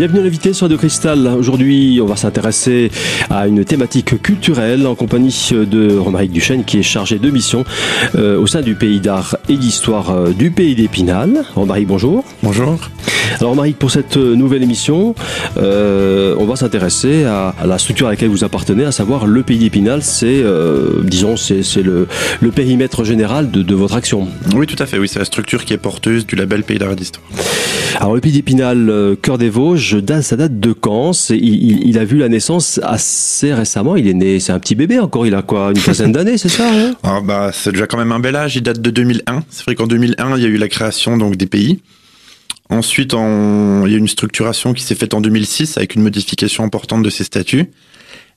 Bienvenue 0.00 0.20
à 0.20 0.22
l'invité 0.22 0.54
sur 0.54 0.64
Radio 0.64 0.78
Cristal. 0.78 1.26
Aujourd'hui, 1.26 2.00
on 2.02 2.06
va 2.06 2.16
s'intéresser 2.16 2.90
à 3.28 3.46
une 3.46 3.66
thématique 3.66 4.22
culturelle 4.22 4.86
en 4.86 4.94
compagnie 4.94 5.50
de 5.52 5.94
Romaric 5.94 6.32
Duchesne 6.32 6.64
qui 6.64 6.78
est 6.78 6.82
chargé 6.82 7.18
de 7.18 7.28
mission 7.28 7.66
euh, 8.14 8.40
au 8.40 8.46
sein 8.46 8.62
du 8.62 8.76
pays 8.76 9.00
d'art 9.00 9.36
et 9.50 9.58
d'histoire 9.58 10.08
euh, 10.08 10.30
du 10.30 10.50
pays 10.52 10.74
d'Épinal. 10.74 11.44
Romaric, 11.54 11.86
bonjour. 11.86 12.24
Bonjour. 12.42 12.78
Alors 13.40 13.50
Romaric, 13.50 13.78
pour 13.78 13.90
cette 13.90 14.16
nouvelle 14.16 14.62
émission, 14.62 15.14
euh, 15.58 16.34
on 16.38 16.46
va 16.46 16.56
s'intéresser 16.56 17.24
à, 17.24 17.54
la 17.66 17.76
structure 17.76 18.06
à 18.06 18.10
laquelle 18.10 18.30
vous 18.30 18.42
appartenez, 18.42 18.86
à 18.86 18.92
savoir 18.92 19.26
le 19.26 19.42
pays 19.42 19.58
d'Épinal. 19.58 20.02
C'est, 20.02 20.42
disons, 21.04 21.36
c'est, 21.36 21.62
le, 21.82 22.08
périmètre 22.54 23.04
général 23.04 23.50
de, 23.50 23.74
votre 23.74 23.96
action. 23.96 24.28
Oui, 24.54 24.66
tout 24.66 24.82
à 24.82 24.86
fait. 24.86 24.98
Oui, 24.98 25.08
c'est 25.08 25.18
la 25.18 25.26
structure 25.26 25.66
qui 25.66 25.74
est 25.74 25.78
porteuse 25.78 26.26
du 26.26 26.36
label 26.36 26.62
Pays 26.62 26.78
d'art 26.78 26.92
et 26.92 26.96
d'histoire. 26.96 27.26
Alors 28.00 28.14
le 28.14 28.20
pays 28.20 28.32
d'Épinal, 28.32 29.16
cœur 29.20 29.36
des 29.36 29.50
Vosges, 29.50 29.89
ça 30.22 30.36
date 30.36 30.60
de 30.60 30.72
quand 30.72 31.12
il, 31.30 31.86
il, 31.88 31.98
a 31.98 32.04
vu 32.04 32.18
la 32.18 32.28
naissance 32.28 32.80
assez 32.82 33.52
récemment. 33.52 33.96
Il 33.96 34.08
est 34.08 34.14
né, 34.14 34.40
c'est 34.40 34.52
un 34.52 34.58
petit 34.58 34.74
bébé 34.74 34.98
encore. 34.98 35.26
Il 35.26 35.34
a 35.34 35.42
quoi, 35.42 35.72
une 35.74 35.80
quinzaine 35.80 36.12
d'années, 36.12 36.38
c'est 36.38 36.48
ça 36.48 36.70
hein 36.72 36.94
ah, 37.02 37.20
bah, 37.22 37.50
c'est 37.52 37.72
déjà 37.72 37.86
quand 37.86 37.98
même 37.98 38.12
un 38.12 38.20
bel 38.20 38.36
âge. 38.36 38.56
Il 38.56 38.62
date 38.62 38.80
de 38.80 38.90
2001. 38.90 39.44
C'est 39.50 39.64
vrai 39.64 39.74
qu'en 39.74 39.86
2001, 39.86 40.36
il 40.36 40.42
y 40.42 40.46
a 40.46 40.48
eu 40.48 40.56
la 40.56 40.68
création 40.68 41.16
donc 41.16 41.36
des 41.36 41.46
pays. 41.46 41.80
Ensuite, 42.68 43.14
il 43.14 43.90
y 43.90 43.94
a 43.94 43.98
une 43.98 44.08
structuration 44.08 44.74
qui 44.74 44.82
s'est 44.84 44.94
faite 44.94 45.14
en 45.14 45.20
2006 45.20 45.76
avec 45.76 45.96
une 45.96 46.02
modification 46.02 46.62
importante 46.64 47.02
de 47.02 47.10
ses 47.10 47.24
statuts. 47.24 47.70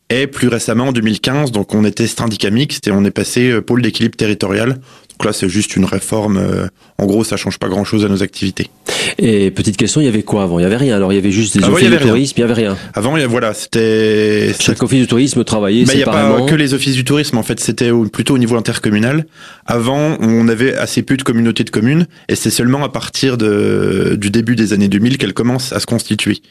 Et 0.09 0.27
plus 0.27 0.48
récemment, 0.48 0.88
en 0.88 0.91
2015, 0.91 1.51
donc 1.51 1.73
on 1.73 1.85
était 1.85 2.07
syndicat 2.07 2.49
mixte 2.49 2.88
et 2.88 2.91
on 2.91 3.04
est 3.05 3.12
passé 3.12 3.49
euh, 3.49 3.62
pôle 3.62 3.81
d'équilibre 3.81 4.15
territorial. 4.15 4.79
Donc 5.13 5.25
là, 5.25 5.33
c'est 5.33 5.49
juste 5.49 5.75
une 5.75 5.85
réforme. 5.85 6.37
Euh, 6.37 6.67
en 6.97 7.05
gros, 7.05 7.23
ça 7.23 7.37
change 7.37 7.59
pas 7.59 7.69
grand-chose 7.69 8.03
à 8.03 8.07
nos 8.07 8.23
activités. 8.23 8.69
Et 9.17 9.51
petite 9.51 9.77
question, 9.77 10.01
il 10.01 10.05
y 10.05 10.07
avait 10.07 10.23
quoi 10.23 10.43
avant? 10.43 10.59
Il 10.59 10.63
y 10.63 10.65
avait 10.65 10.77
rien. 10.77 10.95
Alors 10.95 11.11
il 11.11 11.15
y 11.15 11.19
avait 11.19 11.31
juste 11.31 11.57
des 11.57 11.63
offices 11.63 11.89
de 11.89 11.97
tourisme, 11.97 12.33
il 12.37 12.41
y 12.41 12.43
avait 12.43 12.53
rien. 12.53 12.77
Avant, 12.93 13.15
voilà, 13.27 13.53
c'était 13.53 14.53
chaque 14.59 14.81
office 14.81 15.01
du 15.01 15.07
tourisme 15.07 15.43
travaillait 15.43 15.85
bah, 15.85 15.93
séparément. 15.93 16.29
Il 16.29 16.35
n'y 16.35 16.35
a 16.35 16.45
pas 16.45 16.51
que 16.51 16.55
les 16.55 16.73
offices 16.73 16.95
du 16.95 17.03
tourisme. 17.03 17.37
En 17.37 17.43
fait, 17.43 17.59
c'était 17.59 17.91
plutôt 18.11 18.35
au 18.35 18.37
niveau 18.37 18.55
intercommunal. 18.55 19.25
Avant, 19.65 20.17
on 20.19 20.47
avait 20.47 20.75
assez 20.75 21.03
peu 21.03 21.17
de 21.17 21.23
communautés 21.23 21.63
de 21.63 21.69
communes, 21.69 22.07
et 22.27 22.35
c'est 22.35 22.49
seulement 22.49 22.84
à 22.84 22.89
partir 22.89 23.37
de, 23.37 24.15
du 24.19 24.29
début 24.29 24.55
des 24.55 24.73
années 24.73 24.87
2000 24.87 25.17
qu'elles 25.17 25.34
commencent 25.34 25.73
à 25.73 25.79
se 25.79 25.85
constituer. 25.85 26.41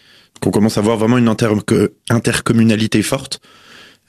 Qu'on 0.41 0.51
commence 0.51 0.79
à 0.79 0.81
voir 0.81 0.97
vraiment 0.97 1.19
une 1.19 1.29
intercommunalité 2.11 3.03
forte 3.03 3.41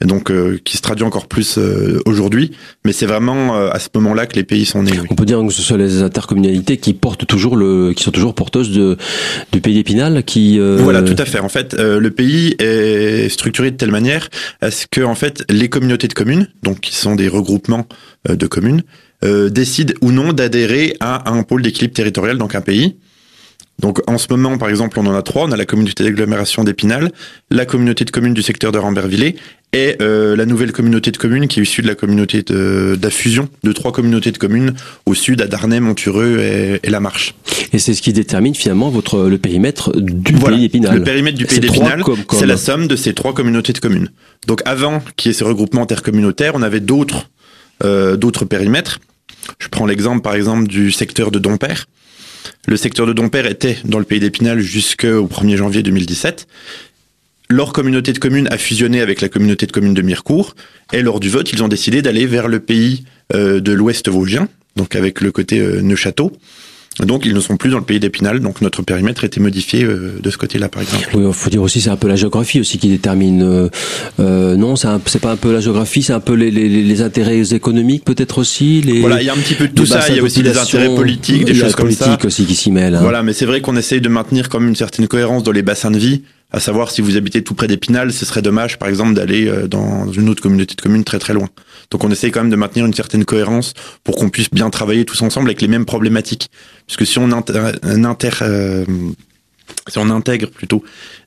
donc 0.00 0.30
euh, 0.30 0.58
qui 0.64 0.76
se 0.76 0.82
traduit 0.82 1.04
encore 1.04 1.26
plus 1.26 1.56
euh, 1.58 2.00
aujourd'hui. 2.04 2.52
Mais 2.84 2.92
c'est 2.92 3.06
vraiment 3.06 3.56
euh, 3.56 3.70
à 3.70 3.78
ce 3.78 3.88
moment-là 3.94 4.26
que 4.26 4.34
les 4.36 4.44
pays 4.44 4.64
sont 4.64 4.82
nés. 4.82 4.92
On 5.10 5.14
peut 5.14 5.24
dire 5.24 5.40
que 5.46 5.52
ce 5.52 5.62
sont 5.62 5.76
les 5.76 6.02
intercommunalités 6.02 6.76
qui 6.76 6.94
portent 6.94 7.26
toujours 7.26 7.56
le, 7.56 7.92
qui 7.94 8.02
sont 8.02 8.10
toujours 8.10 8.34
porteuses 8.34 8.70
de, 8.70 8.96
du 9.52 9.60
pays 9.60 9.74
d'Épinal, 9.74 10.24
qui. 10.24 10.58
Voilà, 10.58 11.02
tout 11.02 11.16
à 11.18 11.24
fait. 11.24 11.40
En 11.40 11.48
fait, 11.48 11.74
le 11.74 12.10
pays 12.10 12.56
est 12.58 13.28
structuré 13.28 13.70
de 13.70 13.76
telle 13.76 13.90
manière 13.90 14.28
à 14.60 14.70
ce 14.70 14.86
que 14.86 15.00
en 15.00 15.14
fait 15.14 15.44
les 15.48 15.68
communautés 15.68 16.08
de 16.08 16.14
communes, 16.14 16.48
donc 16.62 16.80
qui 16.80 16.94
sont 16.94 17.14
des 17.14 17.28
regroupements 17.28 17.86
de 18.28 18.46
communes, 18.46 18.82
décident 19.22 19.94
ou 20.02 20.12
non 20.12 20.32
d'adhérer 20.32 20.96
à 21.00 21.30
un 21.30 21.42
pôle 21.42 21.62
d'équilibre 21.62 21.94
territorial, 21.94 22.38
donc 22.38 22.54
un 22.54 22.60
pays. 22.60 22.96
Donc 23.80 24.00
en 24.08 24.18
ce 24.18 24.26
moment, 24.30 24.56
par 24.56 24.68
exemple, 24.68 24.98
on 25.00 25.06
en 25.06 25.14
a 25.14 25.22
trois. 25.22 25.46
On 25.46 25.52
a 25.52 25.56
la 25.56 25.64
communauté 25.64 26.04
d'agglomération 26.04 26.64
d'Épinal, 26.64 27.10
la 27.50 27.66
communauté 27.66 28.04
de 28.04 28.10
communes 28.10 28.34
du 28.34 28.42
secteur 28.42 28.72
de 28.72 28.78
Rambervillers 28.78 29.36
et 29.74 29.96
euh, 30.00 30.36
la 30.36 30.46
nouvelle 30.46 30.70
communauté 30.70 31.10
de 31.10 31.16
communes 31.16 31.48
qui 31.48 31.58
est 31.58 31.62
issue 31.64 31.82
de 31.82 31.88
la 31.88 31.96
communauté 31.96 32.42
de, 32.42 32.96
de 33.00 33.08
fusion 33.08 33.48
de 33.64 33.72
trois 33.72 33.90
communautés 33.90 34.30
de 34.30 34.38
communes 34.38 34.74
au 35.04 35.14
sud, 35.14 35.42
à 35.42 35.46
Darnay, 35.48 35.80
Montureux 35.80 36.38
et, 36.38 36.88
La 36.88 37.00
Marche. 37.00 37.34
Et 37.72 37.78
c'est 37.80 37.92
ce 37.92 38.00
qui 38.00 38.12
détermine 38.12 38.54
finalement 38.54 38.88
votre 38.88 39.24
le 39.24 39.36
périmètre 39.36 39.92
du 39.96 40.32
pays 40.34 40.60
d'Épinal. 40.60 40.98
Le 40.98 41.02
périmètre 41.02 41.36
du 41.36 41.46
pays 41.46 41.58
d'Épinal, 41.58 42.02
c'est 42.30 42.46
la 42.46 42.56
somme 42.56 42.86
de 42.86 42.94
ces 42.94 43.14
trois 43.14 43.34
communautés 43.34 43.72
de 43.72 43.78
communes. 43.78 44.10
Donc 44.46 44.62
avant 44.64 45.02
qu'il 45.16 45.30
y 45.30 45.34
ait 45.34 45.38
ce 45.38 45.44
regroupement 45.44 45.82
intercommunautaire, 45.82 46.52
on 46.54 46.62
avait 46.62 46.80
d'autres 46.80 47.28
euh, 47.82 48.16
d'autres 48.16 48.44
périmètres. 48.44 49.00
Je 49.58 49.66
prends 49.68 49.86
l'exemple 49.86 50.22
par 50.22 50.36
exemple 50.36 50.68
du 50.68 50.92
secteur 50.92 51.32
de 51.32 51.40
Dompère 51.40 51.86
le 52.66 52.76
secteur 52.76 53.06
de 53.06 53.12
Dompère 53.12 53.46
était 53.46 53.78
dans 53.84 53.98
le 53.98 54.04
pays 54.04 54.20
d'Épinal 54.20 54.60
jusqu'au 54.60 55.26
1er 55.26 55.56
janvier 55.56 55.82
2017. 55.82 56.46
Leur 57.54 57.72
communauté 57.72 58.12
de 58.12 58.18
communes 58.18 58.48
a 58.50 58.58
fusionné 58.58 59.00
avec 59.00 59.20
la 59.20 59.28
communauté 59.28 59.66
de 59.66 59.70
communes 59.70 59.94
de 59.94 60.02
Mirecourt 60.02 60.56
et 60.92 61.02
lors 61.02 61.20
du 61.20 61.28
vote, 61.28 61.52
ils 61.52 61.62
ont 61.62 61.68
décidé 61.68 62.02
d'aller 62.02 62.26
vers 62.26 62.48
le 62.48 62.58
pays 62.58 63.04
euh, 63.32 63.60
de 63.60 63.70
l'Ouest 63.70 64.08
vosgien, 64.08 64.48
donc 64.74 64.96
avec 64.96 65.20
le 65.20 65.30
côté 65.30 65.60
euh, 65.60 65.80
Neuchâteau. 65.80 66.32
Donc 66.98 67.24
ils 67.24 67.32
ne 67.32 67.38
sont 67.38 67.56
plus 67.56 67.70
dans 67.70 67.78
le 67.78 67.84
pays 67.84 68.00
d'Épinal, 68.00 68.40
donc 68.40 68.60
notre 68.60 68.82
périmètre 68.82 69.22
a 69.22 69.26
été 69.28 69.38
modifié 69.38 69.84
euh, 69.84 70.18
de 70.20 70.30
ce 70.30 70.36
côté-là, 70.36 70.68
par 70.68 70.82
exemple. 70.82 71.08
Oui, 71.14 71.22
il 71.24 71.32
faut 71.32 71.48
dire 71.48 71.62
aussi 71.62 71.80
c'est 71.80 71.90
un 71.90 71.96
peu 71.96 72.08
la 72.08 72.16
géographie 72.16 72.58
aussi 72.58 72.78
qui 72.78 72.88
détermine. 72.88 73.42
Euh, 73.42 73.68
euh 74.18 74.56
non, 74.56 74.74
c'est 74.74 75.20
pas 75.20 75.30
un 75.30 75.36
peu 75.36 75.52
la 75.52 75.60
géographie, 75.60 76.02
c'est 76.02 76.12
un 76.12 76.18
peu 76.18 76.34
les, 76.34 76.50
les, 76.50 76.68
les 76.68 77.02
intérêts 77.02 77.54
économiques 77.54 78.04
peut-être 78.04 78.38
aussi. 78.38 78.80
Les, 78.80 78.98
voilà, 78.98 79.22
il 79.22 79.26
y 79.26 79.30
a 79.30 79.32
un 79.32 79.36
petit 79.36 79.54
peu 79.54 79.68
de 79.68 79.74
tout 79.74 79.86
ça. 79.86 80.00
Il 80.08 80.16
y 80.16 80.18
a 80.18 80.24
aussi 80.24 80.42
des 80.42 80.58
intérêts 80.58 80.92
politiques, 80.92 81.44
des 81.44 81.54
choses 81.54 81.76
comme 81.76 81.92
ça. 81.92 82.18
aussi 82.24 82.46
qui 82.46 82.56
s'y 82.56 82.72
mêlent. 82.72 82.96
Hein. 82.96 83.00
Voilà, 83.02 83.22
mais 83.22 83.32
c'est 83.32 83.46
vrai 83.46 83.60
qu'on 83.60 83.76
essaye 83.76 84.00
de 84.00 84.08
maintenir 84.08 84.48
comme 84.48 84.66
une 84.66 84.76
certaine 84.76 85.06
cohérence 85.06 85.44
dans 85.44 85.52
les 85.52 85.62
bassins 85.62 85.92
de 85.92 85.98
vie 85.98 86.22
à 86.50 86.60
savoir 86.60 86.90
si 86.90 87.00
vous 87.00 87.16
habitez 87.16 87.42
tout 87.42 87.54
près 87.54 87.66
d'Épinal, 87.66 88.12
ce 88.12 88.24
serait 88.24 88.42
dommage, 88.42 88.78
par 88.78 88.88
exemple, 88.88 89.14
d'aller 89.14 89.48
euh, 89.48 89.66
dans 89.66 90.10
une 90.12 90.28
autre 90.28 90.42
communauté 90.42 90.74
de 90.74 90.80
communes 90.80 91.04
très 91.04 91.18
très 91.18 91.34
loin. 91.34 91.48
Donc 91.90 92.04
on 92.04 92.10
essaye 92.10 92.30
quand 92.30 92.40
même 92.40 92.50
de 92.50 92.56
maintenir 92.56 92.86
une 92.86 92.94
certaine 92.94 93.24
cohérence 93.24 93.74
pour 94.04 94.16
qu'on 94.16 94.28
puisse 94.28 94.50
bien 94.50 94.70
travailler 94.70 95.04
tous 95.04 95.20
ensemble 95.22 95.48
avec 95.48 95.60
les 95.60 95.68
mêmes 95.68 95.84
problématiques. 95.84 96.50
Puisque 96.86 97.06
si 97.06 97.18
on 97.18 97.32
inter, 97.32 97.72
inter 97.82 98.30
euh, 98.42 98.84
si 99.88 99.98
on 99.98 100.08
intègre 100.10 100.48
plutôt 100.48 100.82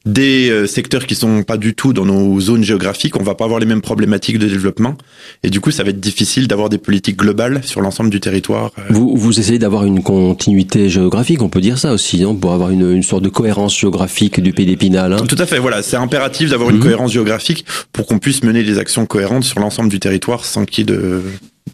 des 0.06 0.50
euh, 0.50 0.66
secteurs 0.66 1.06
qui 1.06 1.16
sont 1.16 1.44
pas 1.44 1.58
du 1.58 1.76
tout 1.76 1.94
dans 1.94 2.06
nos 2.06 2.40
zones 2.40 2.64
géographiques, 2.64 3.20
on 3.20 3.24
va 3.24 3.36
pas 3.36 3.46
avoir 3.46 3.60
les 3.60 3.66
mêmes 3.66 3.82
problématiques 3.82 4.40
de 4.40 4.48
développement. 4.48 4.96
Et 5.44 5.50
du 5.50 5.60
coup, 5.62 5.70
ça 5.72 5.84
va 5.84 5.90
être 5.90 6.00
difficile 6.00 6.48
d'avoir 6.48 6.70
des 6.70 6.78
politiques 6.78 7.18
globales 7.18 7.62
sur 7.64 7.82
l'ensemble 7.82 8.10
du 8.10 8.20
territoire. 8.20 8.72
Euh. 8.80 8.84
Vous, 8.90 9.16
vous 9.16 9.40
essayez 9.40 9.60
d'avoir 9.60 9.86
une 9.86 10.02
continuité 10.02 10.90
géographique, 10.90 11.42
on 11.42 11.50
peut 11.50 11.62
dire 11.62 11.78
ça 11.78 11.94
aussi, 11.94 12.22
non? 12.22 12.36
Pour 12.36 12.54
avoir 12.54 12.72
une, 12.72 12.92
une, 12.92 13.04
sorte 13.04 13.24
de 13.24 13.30
cohérence 13.30 13.78
géographique 13.78 14.40
du 14.40 14.54
pays 14.54 14.66
d'Épinal. 14.66 15.14
Hein 15.14 15.26
tout 15.28 15.36
à 15.40 15.46
fait, 15.46 15.60
voilà. 15.60 15.84
C'est 15.84 15.98
impératif 15.98 16.50
d'avoir 16.50 16.70
une 16.70 16.78
mhm. 16.78 16.84
cohérence 16.84 17.12
géographique 17.12 17.66
pour 17.94 18.08
qu'on 18.08 18.20
puisse 18.20 18.44
mener 18.44 18.64
des 18.64 18.80
actions 18.80 19.06
cohérentes 19.06 19.44
sur 19.44 19.60
l'ensemble 19.60 19.90
du 19.90 20.00
territoire 20.00 20.46
sans 20.46 20.66
qu'il 20.66 20.90
y 20.90 20.94
ait 20.94 20.96
de, 20.96 21.22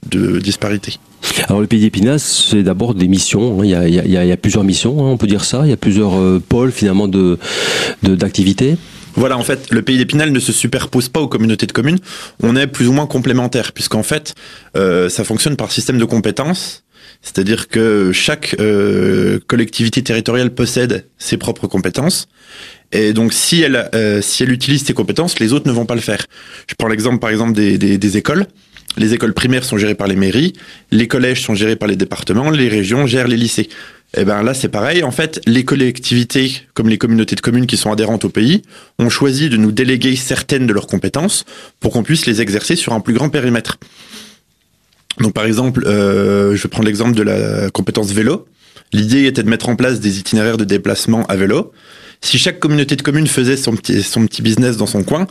de 0.09 0.39
disparité. 0.39 0.97
Alors 1.47 1.61
le 1.61 1.67
pays 1.67 1.79
d'Épinal, 1.79 2.19
c'est 2.19 2.63
d'abord 2.63 2.93
des 2.93 3.07
missions. 3.07 3.59
Hein. 3.59 3.65
Il 3.65 3.69
y, 3.69 3.75
a, 3.75 3.87
il, 3.87 3.93
y 3.93 3.99
a, 4.17 4.23
il 4.23 4.27
y 4.27 4.31
a, 4.31 4.37
plusieurs 4.37 4.63
missions, 4.63 4.99
hein, 4.99 5.11
on 5.11 5.17
peut 5.17 5.27
dire 5.27 5.43
ça. 5.43 5.61
Il 5.63 5.69
y 5.69 5.73
a 5.73 5.77
plusieurs 5.77 6.19
euh, 6.19 6.41
pôles 6.47 6.71
finalement 6.71 7.07
de 7.07 7.37
d'activités. 8.03 8.77
Voilà, 9.15 9.37
en 9.37 9.43
fait, 9.43 9.71
le 9.71 9.81
pays 9.83 9.97
d'Épinal 9.97 10.31
ne 10.31 10.39
se 10.39 10.51
superpose 10.51 11.09
pas 11.09 11.19
aux 11.19 11.27
communautés 11.27 11.67
de 11.67 11.71
communes. 11.71 11.99
On 12.41 12.55
est 12.55 12.67
plus 12.67 12.87
ou 12.87 12.93
moins 12.93 13.05
complémentaires, 13.05 13.71
puisqu'en 13.71 14.03
fait, 14.03 14.33
euh, 14.75 15.07
ça 15.07 15.23
fonctionne 15.23 15.55
par 15.55 15.71
système 15.71 15.99
de 15.99 16.05
compétences. 16.05 16.83
C'est-à-dire 17.21 17.67
que 17.67 18.11
chaque 18.11 18.55
euh, 18.59 19.39
collectivité 19.47 20.01
territoriale 20.01 20.53
possède 20.53 21.07
ses 21.17 21.37
propres 21.37 21.67
compétences. 21.67 22.27
Et 22.91 23.13
donc, 23.13 23.33
si 23.33 23.61
elle, 23.61 23.89
euh, 23.93 24.21
si 24.21 24.43
elle 24.43 24.51
utilise 24.51 24.83
ses 24.83 24.93
compétences, 24.93 25.39
les 25.39 25.53
autres 25.53 25.67
ne 25.67 25.73
vont 25.73 25.85
pas 25.85 25.95
le 25.95 26.01
faire. 26.01 26.25
Je 26.67 26.75
prends 26.75 26.87
l'exemple, 26.87 27.19
par 27.19 27.29
exemple, 27.29 27.53
des, 27.53 27.77
des, 27.77 27.97
des 27.97 28.17
écoles. 28.17 28.47
Les 28.97 29.13
écoles 29.13 29.33
primaires 29.33 29.63
sont 29.63 29.77
gérées 29.77 29.95
par 29.95 30.07
les 30.07 30.15
mairies, 30.15 30.53
les 30.91 31.07
collèges 31.07 31.41
sont 31.41 31.55
gérés 31.55 31.75
par 31.75 31.87
les 31.87 31.95
départements, 31.95 32.49
les 32.49 32.69
régions 32.69 33.07
gèrent 33.07 33.27
les 33.27 33.37
lycées. 33.37 33.69
Et 34.15 34.21
eh 34.21 34.25
ben 34.25 34.43
là, 34.43 34.53
c'est 34.53 34.69
pareil. 34.69 35.03
En 35.03 35.09
fait, 35.09 35.41
les 35.47 35.65
collectivités, 35.65 36.61
comme 36.75 36.87
les 36.87 36.99
communautés 36.99 37.35
de 37.35 37.41
communes 37.41 37.65
qui 37.65 37.77
sont 37.77 37.91
adhérentes 37.91 38.25
au 38.25 38.29
pays, 38.29 38.61
ont 38.99 39.09
choisi 39.09 39.49
de 39.49 39.57
nous 39.57 39.71
déléguer 39.71 40.15
certaines 40.15 40.67
de 40.67 40.73
leurs 40.73 40.85
compétences 40.85 41.45
pour 41.79 41.93
qu'on 41.93 42.03
puisse 42.03 42.27
les 42.27 42.39
exercer 42.39 42.75
sur 42.75 42.93
un 42.93 42.99
plus 42.99 43.15
grand 43.15 43.29
périmètre. 43.29 43.79
Donc, 45.19 45.33
par 45.33 45.45
exemple, 45.45 45.83
euh, 45.87 46.55
je 46.55 46.61
vais 46.61 46.69
prendre 46.69 46.85
l'exemple 46.85 47.15
de 47.15 47.23
la 47.23 47.71
compétence 47.71 48.11
vélo. 48.11 48.45
L'idée 48.91 49.25
était 49.25 49.41
de 49.41 49.49
mettre 49.49 49.69
en 49.69 49.75
place 49.75 49.99
des 49.99 50.19
itinéraires 50.19 50.57
de 50.57 50.65
déplacement 50.65 51.25
à 51.25 51.35
vélo. 51.35 51.71
Si 52.21 52.37
chaque 52.37 52.59
communauté 52.59 52.95
de 52.95 53.01
communes 53.01 53.27
faisait 53.27 53.57
son 53.57 53.75
petit 53.75 54.41
business 54.43 54.77
dans 54.77 54.85
son 54.85 55.03
coin, 55.03 55.27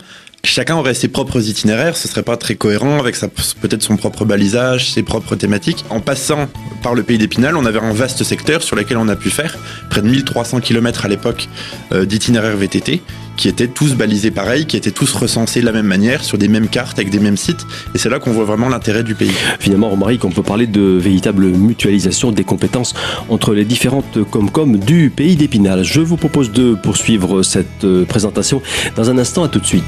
chacun 0.53 0.75
aurait 0.75 0.93
ses 0.93 1.07
propres 1.07 1.49
itinéraires, 1.49 1.97
ce 1.97 2.07
serait 2.07 2.21
pas 2.21 2.37
très 2.37 2.55
cohérent 2.55 2.99
avec 2.99 3.15
peut-être 3.61 3.81
son 3.81 3.97
propre 3.97 4.23
balisage, 4.23 4.91
ses 4.91 5.01
propres 5.01 5.35
thématiques. 5.35 5.83
En 5.89 5.99
passant 5.99 6.47
par 6.83 6.93
le 6.93 7.01
pays 7.01 7.17
d'Épinal, 7.17 7.57
on 7.57 7.65
avait 7.65 7.79
un 7.79 7.93
vaste 7.93 8.23
secteur 8.23 8.61
sur 8.61 8.75
lequel 8.75 8.97
on 8.97 9.07
a 9.07 9.15
pu 9.15 9.31
faire 9.31 9.57
près 9.89 10.01
de 10.01 10.07
1300 10.07 10.59
km 10.59 11.05
à 11.05 11.07
l'époque 11.07 11.47
euh, 11.91 12.05
d'itinéraires 12.05 12.55
VTT 12.55 13.01
qui 13.35 13.47
étaient 13.47 13.67
tous 13.67 13.95
balisés 13.95 14.29
pareil, 14.29 14.67
qui 14.67 14.77
étaient 14.77 14.91
tous 14.91 15.11
recensés 15.13 15.61
de 15.61 15.65
la 15.65 15.71
même 15.71 15.87
manière, 15.87 16.23
sur 16.23 16.37
des 16.37 16.47
mêmes 16.47 16.67
cartes, 16.67 16.99
avec 16.99 17.09
des 17.09 17.19
mêmes 17.19 17.37
sites. 17.37 17.65
Et 17.95 17.97
c'est 17.97 18.09
là 18.09 18.19
qu'on 18.19 18.31
voit 18.31 18.45
vraiment 18.45 18.69
l'intérêt 18.69 19.03
du 19.03 19.15
pays. 19.15 19.33
Finalement, 19.59 19.89
Romaric, 19.89 20.23
on 20.23 20.29
peut 20.29 20.43
parler 20.43 20.67
de 20.67 20.81
véritable 20.81 21.47
mutualisation 21.47 22.31
des 22.31 22.43
compétences 22.43 22.93
entre 23.29 23.55
les 23.55 23.65
différentes 23.65 24.23
Comcom 24.29 24.77
du 24.77 25.09
pays 25.09 25.35
d'Épinal. 25.35 25.83
Je 25.83 26.01
vous 26.01 26.17
propose 26.17 26.51
de 26.51 26.75
poursuivre 26.75 27.41
cette 27.41 27.85
euh, 27.85 28.05
présentation 28.05 28.61
dans 28.95 29.09
un 29.09 29.17
instant. 29.17 29.43
À 29.43 29.47
tout 29.47 29.59
de 29.59 29.65
suite. 29.65 29.83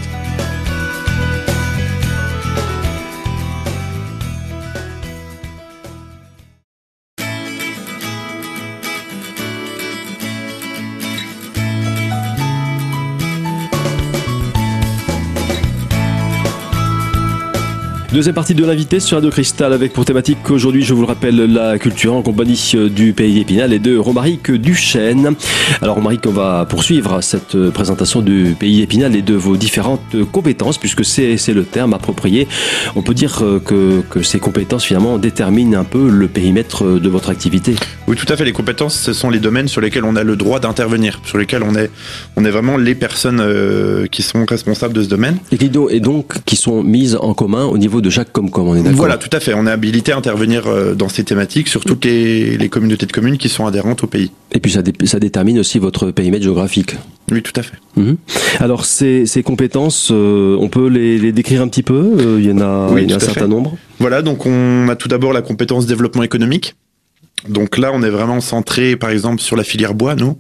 Deuxième 18.16 18.34
partie 18.34 18.56
de 18.56 18.64
l'invité 18.64 19.02
sur 19.02 19.18
Radio 19.18 19.30
Cristal 19.30 19.74
avec 19.74 19.92
pour 19.92 20.06
thématique 20.06 20.50
aujourd'hui, 20.50 20.84
je 20.84 20.94
vous 20.94 21.02
le 21.02 21.08
rappelle, 21.08 21.36
la 21.36 21.78
culture 21.78 22.14
en 22.14 22.22
compagnie 22.22 22.72
du 22.90 23.12
Pays 23.12 23.34
d'Épinal 23.34 23.74
et 23.74 23.80
de 23.80 23.98
Romaric 23.98 24.54
Duchesne. 24.54 25.36
Alors 25.82 25.96
Romaric, 25.96 26.22
on 26.26 26.32
va 26.32 26.66
poursuivre 26.66 27.20
cette 27.20 27.72
présentation 27.72 28.22
du 28.22 28.56
Pays 28.58 28.78
d'Épinal 28.78 29.18
et 29.18 29.22
de 29.22 29.34
vos 29.34 29.58
différentes 29.58 30.16
compétences 30.32 30.78
puisque 30.78 31.04
c'est 31.04 31.36
le 31.54 31.66
terme 31.66 31.94
approprié. 31.94 32.48
On 32.96 33.02
peut 33.02 33.14
dire 33.14 33.44
que, 33.66 34.02
que 34.10 34.24
ces 34.24 34.40
compétences 34.40 34.86
finalement 34.86 35.18
déterminent 35.18 35.78
un 35.78 35.84
peu 35.84 36.10
le 36.10 36.30
périmètre 36.30 36.86
de 36.86 37.10
votre 37.10 37.30
activité. 37.30 37.76
Oui, 38.08 38.16
tout 38.16 38.32
à 38.32 38.38
fait. 38.38 38.46
Les 38.46 38.54
compétences, 38.54 38.98
ce 38.98 39.12
sont 39.12 39.30
les 39.30 39.40
domaines 39.40 39.68
sur 39.68 39.82
lesquels 39.82 40.06
on 40.06 40.16
a 40.16 40.24
le 40.24 40.36
droit 40.36 40.60
d'intervenir, 40.60 41.20
sur 41.26 41.38
lesquels 41.38 41.64
on 41.64 41.76
est, 41.76 41.90
on 42.38 42.46
est 42.46 42.52
vraiment 42.52 42.78
les 42.78 42.94
personnes 42.94 43.42
euh, 43.42 44.06
qui 44.06 44.22
sont 44.22 44.46
responsables 44.46 44.94
de 44.94 45.04
ce 45.04 45.10
domaine. 45.10 45.38
Et 45.52 45.58
qui 45.58 45.70
et 45.90 46.00
donc 46.00 46.44
qui 46.46 46.56
sont 46.56 46.84
mises 46.84 47.18
en 47.20 47.34
commun 47.34 47.66
au 47.66 47.78
niveau 47.78 48.02
de 48.02 48.05
chaque 48.10 48.32
Comcom, 48.32 48.68
on 48.68 48.76
est 48.76 48.84
d'accord 48.84 48.98
Voilà, 48.98 49.18
tout 49.18 49.30
à 49.32 49.40
fait. 49.40 49.54
On 49.54 49.68
est 49.68 49.72
habilité 49.72 50.12
à 50.12 50.18
intervenir 50.18 50.68
euh, 50.68 50.94
dans 50.96 51.10
ces 51.10 51.24
thématiques 51.24 51.68
sur 51.68 51.84
toutes 51.84 52.06
les, 52.06 52.58
les, 52.58 52.70
communautés 52.70 53.06
de 53.06 53.12
communes 53.12 53.38
qui 53.38 53.50
sont 53.50 53.66
adhérentes 53.66 54.04
au 54.04 54.08
pays. 54.08 54.32
Et 54.52 54.60
puis 54.60 54.72
ça, 54.72 54.82
ça 55.06 55.20
détermine 55.20 55.60
aussi 55.60 55.80
votre 55.80 56.12
périmètre 56.12 56.44
géographique. 56.44 56.96
Oui, 57.32 57.42
tout 57.42 57.54
à 57.56 57.64
fait. 57.64 57.78
Mhm. 57.98 58.18
Alors 58.60 58.86
ces, 58.86 59.26
ces 59.26 59.44
compétences, 59.44 60.10
euh, 60.12 60.58
on 60.60 60.70
peut 60.70 60.88
les, 60.88 61.18
les, 61.18 61.32
décrire 61.32 61.62
un 61.62 61.68
petit 61.68 61.84
peu 61.84 62.38
Il 62.40 62.46
y 62.46 62.52
en 62.52 62.60
a, 62.60 62.90
il 63.00 63.10
y 63.10 63.14
a 63.14 63.16
un 63.16 63.20
certain 63.20 63.48
nombre. 63.48 63.78
Voilà, 64.00 64.22
donc 64.22 64.46
on 64.46 64.88
a 64.90 64.96
tout 64.96 65.08
d'abord 65.08 65.34
la 65.34 65.42
compétence 65.42 65.86
développement 65.86 66.24
économique. 66.24 66.76
Donc 67.50 67.78
là, 67.78 67.92
on 67.94 68.02
est 68.02 68.10
vraiment 68.10 68.42
centré, 68.42 68.96
par 68.96 69.10
exemple, 69.10 69.42
sur 69.42 69.56
la 69.56 69.64
filière 69.64 69.94
bois, 69.94 70.16
nous, 70.16 70.38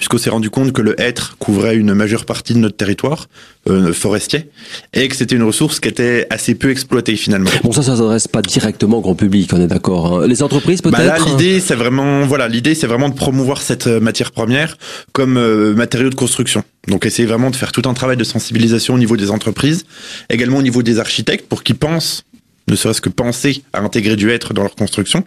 puisqu'on 0.00 0.16
s'est 0.16 0.30
rendu 0.30 0.48
compte 0.48 0.72
que 0.72 0.80
le 0.80 0.98
hêtre 0.98 1.36
couvrait 1.38 1.76
une 1.76 1.92
majeure 1.92 2.24
partie 2.24 2.54
de 2.54 2.58
notre 2.58 2.76
territoire 2.76 3.28
euh, 3.68 3.92
forestier 3.92 4.48
et 4.94 5.06
que 5.08 5.14
c'était 5.14 5.36
une 5.36 5.42
ressource 5.42 5.78
qui 5.78 5.88
était 5.88 6.26
assez 6.30 6.54
peu 6.54 6.70
exploitée 6.70 7.16
finalement. 7.16 7.50
Bon, 7.62 7.70
ça, 7.70 7.82
ça 7.82 7.96
s'adresse 7.96 8.26
pas 8.26 8.40
directement 8.40 8.96
au 8.96 9.00
grand 9.02 9.14
public, 9.14 9.50
on 9.52 9.60
est 9.60 9.66
d'accord. 9.66 10.22
Hein. 10.22 10.26
Les 10.26 10.42
entreprises 10.42 10.80
peut-être. 10.80 10.96
Bah 10.96 11.04
là, 11.04 11.18
l'idée, 11.18 11.60
c'est 11.60 11.74
vraiment, 11.74 12.24
voilà, 12.24 12.48
l'idée, 12.48 12.74
c'est 12.74 12.86
vraiment 12.86 13.10
de 13.10 13.14
promouvoir 13.14 13.60
cette 13.60 13.88
euh, 13.88 14.00
matière 14.00 14.32
première 14.32 14.78
comme 15.12 15.36
euh, 15.36 15.74
matériau 15.74 16.08
de 16.08 16.14
construction. 16.14 16.64
Donc, 16.88 17.04
essayer 17.04 17.28
vraiment 17.28 17.50
de 17.50 17.56
faire 17.56 17.70
tout 17.70 17.86
un 17.86 17.92
travail 17.92 18.16
de 18.16 18.24
sensibilisation 18.24 18.94
au 18.94 18.98
niveau 18.98 19.18
des 19.18 19.30
entreprises, 19.30 19.84
également 20.30 20.56
au 20.56 20.62
niveau 20.62 20.82
des 20.82 20.98
architectes, 20.98 21.46
pour 21.46 21.62
qu'ils 21.62 21.76
pensent, 21.76 22.24
ne 22.68 22.74
serait-ce 22.74 23.02
que 23.02 23.10
penser 23.10 23.64
à 23.74 23.80
intégrer 23.80 24.16
du 24.16 24.30
hêtre 24.30 24.54
dans 24.54 24.62
leur 24.62 24.76
construction. 24.76 25.24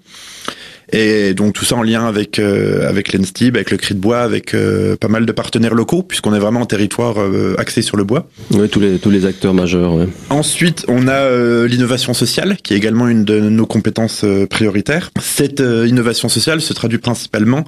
Et 0.92 1.34
donc 1.34 1.54
tout 1.54 1.66
ça 1.66 1.76
en 1.76 1.84
lien 1.84 2.06
avec 2.06 2.40
euh, 2.40 2.88
avec 2.88 3.14
l'Enstib, 3.14 3.56
avec 3.56 3.72
le 3.72 3.78
Cri 3.78 3.96
de 3.96 4.00
Bois, 4.00 4.20
avec 4.20 4.54
euh, 4.54 4.96
pas 4.96 5.08
mal 5.08 5.26
de 5.26 5.32
partenaires 5.32 5.74
locaux, 5.74 6.04
puisqu'on 6.04 6.34
est 6.34 6.40
vraiment 6.40 6.62
en 6.62 6.66
territoire 6.66 7.20
euh, 7.20 7.56
axé 7.58 7.82
sur 7.82 7.98
le 7.98 8.04
bois. 8.04 8.28
Oui, 8.52 8.68
tous 8.70 8.80
les 8.80 9.00
tous 9.00 9.10
les 9.10 9.26
acteurs 9.26 9.54
majeurs. 9.54 9.96
Ouais. 9.96 10.08
Ensuite, 10.30 10.86
on 10.88 11.08
a 11.08 11.66
l'innovation 11.66 12.14
sociale, 12.14 12.58
qui 12.64 12.74
est 12.74 12.78
également 12.78 13.08
une 13.08 13.24
de 13.24 13.40
nos 13.40 13.66
compétences 13.66 14.26
prioritaires. 14.50 15.12
Cette 15.22 15.60
innovation 15.60 16.30
sociale 16.30 16.62
se 16.62 16.74
traduit 16.74 16.98
principalement 16.98 17.64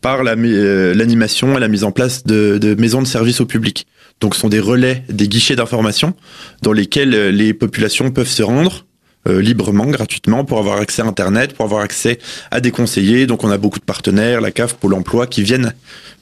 par 0.00 0.22
l'animation 0.22 1.56
et 1.56 1.60
la 1.60 1.68
mise 1.68 1.84
en 1.84 1.90
place 1.90 2.24
de, 2.24 2.58
de 2.58 2.74
maisons 2.74 3.02
de 3.02 3.06
services 3.06 3.40
au 3.40 3.46
public. 3.46 3.86
Donc, 4.20 4.34
ce 4.34 4.40
sont 4.40 4.48
des 4.48 4.60
relais, 4.60 5.04
des 5.08 5.28
guichets 5.28 5.56
d'information 5.56 6.14
dans 6.62 6.72
lesquels 6.72 7.28
les 7.30 7.54
populations 7.54 8.10
peuvent 8.10 8.28
se 8.28 8.42
rendre 8.42 8.84
euh, 9.28 9.40
librement, 9.40 9.86
gratuitement, 9.86 10.44
pour 10.44 10.58
avoir 10.58 10.78
accès 10.78 11.02
à 11.02 11.06
Internet, 11.06 11.54
pour 11.54 11.64
avoir 11.64 11.82
accès 11.82 12.18
à 12.50 12.60
des 12.60 12.70
conseillers. 12.70 13.26
Donc 13.26 13.44
on 13.44 13.50
a 13.50 13.58
beaucoup 13.58 13.78
de 13.78 13.84
partenaires, 13.84 14.40
la 14.40 14.50
CAF, 14.50 14.74
Pôle 14.74 14.94
Emploi, 14.94 15.26
qui 15.26 15.42
viennent 15.42 15.74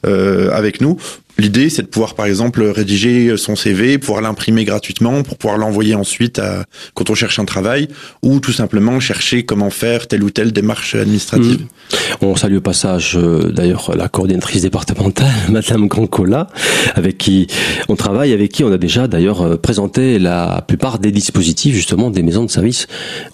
euh, 0.06 0.50
avec 0.52 0.80
nous 0.80 0.98
L'idée, 1.38 1.68
c'est 1.68 1.82
de 1.82 1.86
pouvoir, 1.88 2.14
par 2.14 2.26
exemple, 2.26 2.62
rédiger 2.62 3.36
son 3.36 3.56
CV, 3.56 3.98
pouvoir 3.98 4.22
l'imprimer 4.22 4.64
gratuitement 4.64 5.22
pour 5.22 5.36
pouvoir 5.36 5.58
l'envoyer 5.58 5.94
ensuite 5.94 6.38
à, 6.38 6.64
quand 6.94 7.10
on 7.10 7.14
cherche 7.14 7.38
un 7.38 7.44
travail, 7.44 7.88
ou 8.22 8.40
tout 8.40 8.52
simplement 8.52 9.00
chercher 9.00 9.44
comment 9.44 9.68
faire 9.68 10.06
telle 10.06 10.22
ou 10.22 10.30
telle 10.30 10.52
démarche 10.52 10.94
administrative. 10.94 11.60
Mmh. 11.60 11.96
On 12.22 12.36
salue 12.36 12.56
au 12.56 12.60
passage, 12.62 13.16
euh, 13.16 13.50
d'ailleurs, 13.50 13.94
la 13.94 14.08
coordinatrice 14.08 14.62
départementale, 14.62 15.30
Madame 15.50 15.88
Grancola, 15.88 16.48
avec 16.94 17.18
qui 17.18 17.46
on 17.88 17.96
travaille, 17.96 18.32
avec 18.32 18.50
qui 18.50 18.64
on 18.64 18.72
a 18.72 18.78
déjà, 18.78 19.06
d'ailleurs, 19.06 19.42
euh, 19.42 19.56
présenté 19.56 20.18
la 20.18 20.64
plupart 20.66 20.98
des 20.98 21.12
dispositifs, 21.12 21.74
justement, 21.74 22.10
des 22.10 22.22
maisons 22.22 22.44
de 22.44 22.50
service 22.50 22.86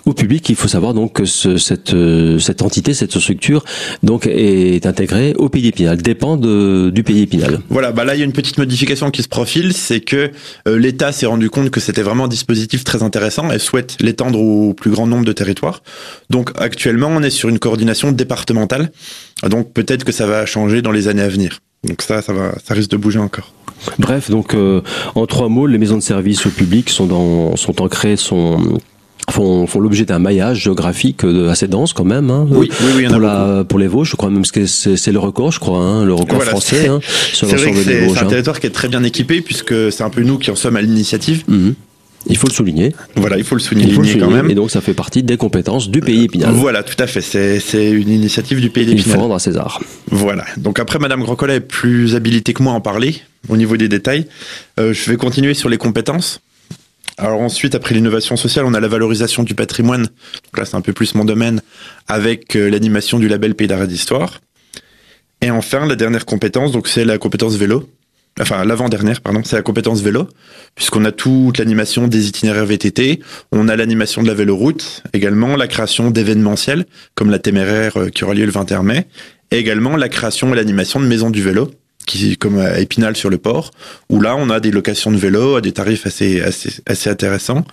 au 0.06 0.12
public. 0.12 0.48
Il 0.48 0.56
faut 0.56 0.68
savoir 0.68 0.92
donc 0.92 1.12
que 1.12 1.24
ce, 1.24 1.56
cette, 1.56 1.94
euh, 1.94 2.40
cette 2.40 2.62
entité, 2.62 2.94
cette 2.94 3.16
structure, 3.16 3.64
donc, 4.02 4.26
est 4.26 4.86
intégrée 4.86 5.34
au 5.38 5.48
pays 5.48 5.68
épinal, 5.68 6.02
dépend 6.02 6.36
de, 6.36 6.90
du 6.90 7.04
pays 7.04 7.22
épinal. 7.22 7.60
Voilà 7.68 7.91
bah 7.92 8.04
là 8.04 8.14
il 8.14 8.18
y 8.18 8.22
a 8.22 8.24
une 8.24 8.32
petite 8.32 8.58
modification 8.58 9.10
qui 9.10 9.22
se 9.22 9.28
profile, 9.28 9.72
c'est 9.72 10.00
que 10.00 10.30
euh, 10.68 10.78
l'État 10.78 11.12
s'est 11.12 11.26
rendu 11.26 11.50
compte 11.50 11.70
que 11.70 11.80
c'était 11.80 12.02
vraiment 12.02 12.24
un 12.24 12.28
dispositif 12.28 12.84
très 12.84 13.02
intéressant 13.02 13.50
et 13.50 13.58
souhaite 13.58 13.96
l'étendre 14.00 14.40
au 14.40 14.74
plus 14.74 14.90
grand 14.90 15.06
nombre 15.06 15.24
de 15.24 15.32
territoires. 15.32 15.82
Donc 16.30 16.50
actuellement 16.56 17.08
on 17.08 17.22
est 17.22 17.30
sur 17.30 17.48
une 17.48 17.58
coordination 17.58 18.12
départementale, 18.12 18.90
donc 19.48 19.72
peut-être 19.72 20.04
que 20.04 20.12
ça 20.12 20.26
va 20.26 20.46
changer 20.46 20.82
dans 20.82 20.92
les 20.92 21.08
années 21.08 21.22
à 21.22 21.28
venir. 21.28 21.60
Donc 21.84 22.02
ça, 22.02 22.22
ça 22.22 22.32
va, 22.32 22.54
ça 22.64 22.74
risque 22.74 22.90
de 22.90 22.96
bouger 22.96 23.18
encore. 23.18 23.52
Bref, 23.98 24.30
donc 24.30 24.54
euh, 24.54 24.80
en 25.14 25.26
trois 25.26 25.48
mots, 25.48 25.66
les 25.66 25.78
maisons 25.78 25.96
de 25.96 26.02
service 26.02 26.46
au 26.46 26.50
public 26.50 26.88
sont 26.88 27.06
dans, 27.06 27.56
sont 27.56 27.82
ancrées, 27.82 28.16
sont 28.16 28.78
font, 29.30 29.66
font 29.66 29.80
l'objet 29.80 30.04
d'un 30.04 30.18
maillage 30.18 30.62
géographique 30.62 31.24
euh, 31.24 31.50
assez 31.50 31.68
dense 31.68 31.92
quand 31.92 32.04
même. 32.04 32.30
Hein, 32.30 32.46
oui, 32.50 32.70
oui, 32.80 32.86
oui, 32.96 33.06
pour, 33.06 33.20
la, 33.20 33.64
pour 33.68 33.78
les 33.78 33.86
Vosges, 33.86 34.10
je 34.10 34.16
crois 34.16 34.30
même 34.30 34.44
que 34.44 34.66
c'est 34.66 35.12
le 35.12 35.18
record, 35.18 35.52
je 35.52 35.60
crois, 35.60 35.78
hein, 35.78 36.04
le 36.04 36.14
record 36.14 36.42
français 36.42 36.88
hein. 36.88 37.00
C'est 37.32 37.46
un 37.46 38.24
hein. 38.24 38.26
territoire 38.28 38.60
qui 38.60 38.66
est 38.66 38.70
très 38.70 38.88
bien 38.88 39.02
équipé 39.02 39.40
puisque 39.40 39.92
c'est 39.92 40.02
un 40.02 40.10
peu 40.10 40.22
nous 40.22 40.38
qui 40.38 40.50
en 40.50 40.56
sommes 40.56 40.76
à 40.76 40.82
l'initiative. 40.82 41.44
Mhm. 41.48 41.74
Il 42.26 42.36
faut 42.36 42.46
le 42.46 42.52
souligner. 42.52 42.94
Voilà, 43.16 43.36
il 43.36 43.44
faut 43.44 43.56
le 43.56 43.60
souligner, 43.60 43.88
il 43.88 43.94
faut 43.94 44.02
le 44.02 44.06
souligner 44.06 44.24
quand 44.24 44.32
même. 44.32 44.50
Et 44.50 44.54
donc 44.54 44.70
ça 44.70 44.80
fait 44.80 44.94
partie 44.94 45.22
des 45.22 45.36
compétences 45.36 45.90
du 45.90 46.00
pays 46.00 46.24
épinal. 46.24 46.52
Voilà, 46.52 46.82
tout 46.82 47.00
à 47.02 47.06
fait. 47.06 47.20
C'est 47.20 47.90
une 47.90 48.08
initiative 48.08 48.60
du 48.60 48.70
pays 48.70 48.86
d'Épinal. 48.86 49.06
Il 49.06 49.12
faut 49.12 49.20
rendre 49.20 49.34
à 49.34 49.38
César. 49.38 49.80
Voilà. 50.10 50.44
Donc 50.56 50.78
après, 50.78 50.98
Madame 50.98 51.22
Grandcola 51.22 51.54
est 51.54 51.60
plus 51.60 52.14
habilitée 52.14 52.52
que 52.52 52.62
moi 52.62 52.74
à 52.74 52.76
en 52.76 52.80
parler 52.80 53.16
au 53.48 53.56
niveau 53.56 53.76
des 53.76 53.88
détails. 53.88 54.26
Euh, 54.78 54.92
je 54.92 55.10
vais 55.10 55.16
continuer 55.16 55.54
sur 55.54 55.68
les 55.68 55.78
compétences. 55.78 56.40
Alors 57.18 57.40
ensuite, 57.40 57.74
après 57.74 57.94
l'innovation 57.94 58.36
sociale, 58.36 58.64
on 58.64 58.74
a 58.74 58.80
la 58.80 58.88
valorisation 58.88 59.42
du 59.42 59.54
patrimoine. 59.54 60.02
Donc 60.02 60.58
là, 60.58 60.64
c'est 60.64 60.76
un 60.76 60.80
peu 60.80 60.92
plus 60.92 61.14
mon 61.14 61.24
domaine, 61.24 61.60
avec 62.08 62.56
euh, 62.56 62.68
l'animation 62.68 63.18
du 63.18 63.28
label 63.28 63.54
Pays 63.54 63.68
d'arrêt 63.68 63.86
d'histoire. 63.86 64.40
Et 65.40 65.50
enfin, 65.50 65.86
la 65.86 65.96
dernière 65.96 66.24
compétence, 66.24 66.72
donc 66.72 66.88
c'est 66.88 67.04
la 67.04 67.18
compétence 67.18 67.56
vélo. 67.56 67.88
Enfin, 68.40 68.64
l'avant-dernière, 68.64 69.20
pardon, 69.20 69.42
c'est 69.44 69.56
la 69.56 69.62
compétence 69.62 70.00
vélo, 70.00 70.26
puisqu'on 70.74 71.04
a 71.04 71.12
toute 71.12 71.58
l'animation 71.58 72.08
des 72.08 72.28
itinéraires 72.28 72.64
VTT, 72.64 73.20
on 73.50 73.68
a 73.68 73.76
l'animation 73.76 74.22
de 74.22 74.28
la 74.28 74.34
véloroute, 74.34 75.02
également 75.12 75.54
la 75.54 75.68
création 75.68 76.10
d'événementiels, 76.10 76.86
comme 77.14 77.30
la 77.30 77.38
téméraire 77.38 77.98
euh, 77.98 78.08
qui 78.08 78.24
aura 78.24 78.32
lieu 78.32 78.46
le 78.46 78.52
21 78.52 78.84
mai, 78.84 79.06
et 79.50 79.58
également 79.58 79.96
la 79.96 80.08
création 80.08 80.50
et 80.52 80.56
l'animation 80.56 80.98
de 80.98 81.04
maisons 81.04 81.28
du 81.28 81.42
vélo, 81.42 81.70
qui 82.06 82.36
comme 82.36 82.58
à 82.58 82.78
Épinal 82.80 83.16
sur 83.16 83.30
le 83.30 83.38
port, 83.38 83.70
où 84.08 84.20
là 84.20 84.36
on 84.36 84.50
a 84.50 84.60
des 84.60 84.70
locations 84.70 85.10
de 85.10 85.16
vélos 85.16 85.56
à 85.56 85.60
des 85.60 85.72
tarifs 85.72 86.06
assez 86.06 86.40
assez 86.40 86.82
assez 86.86 87.10
intéressants 87.10 87.64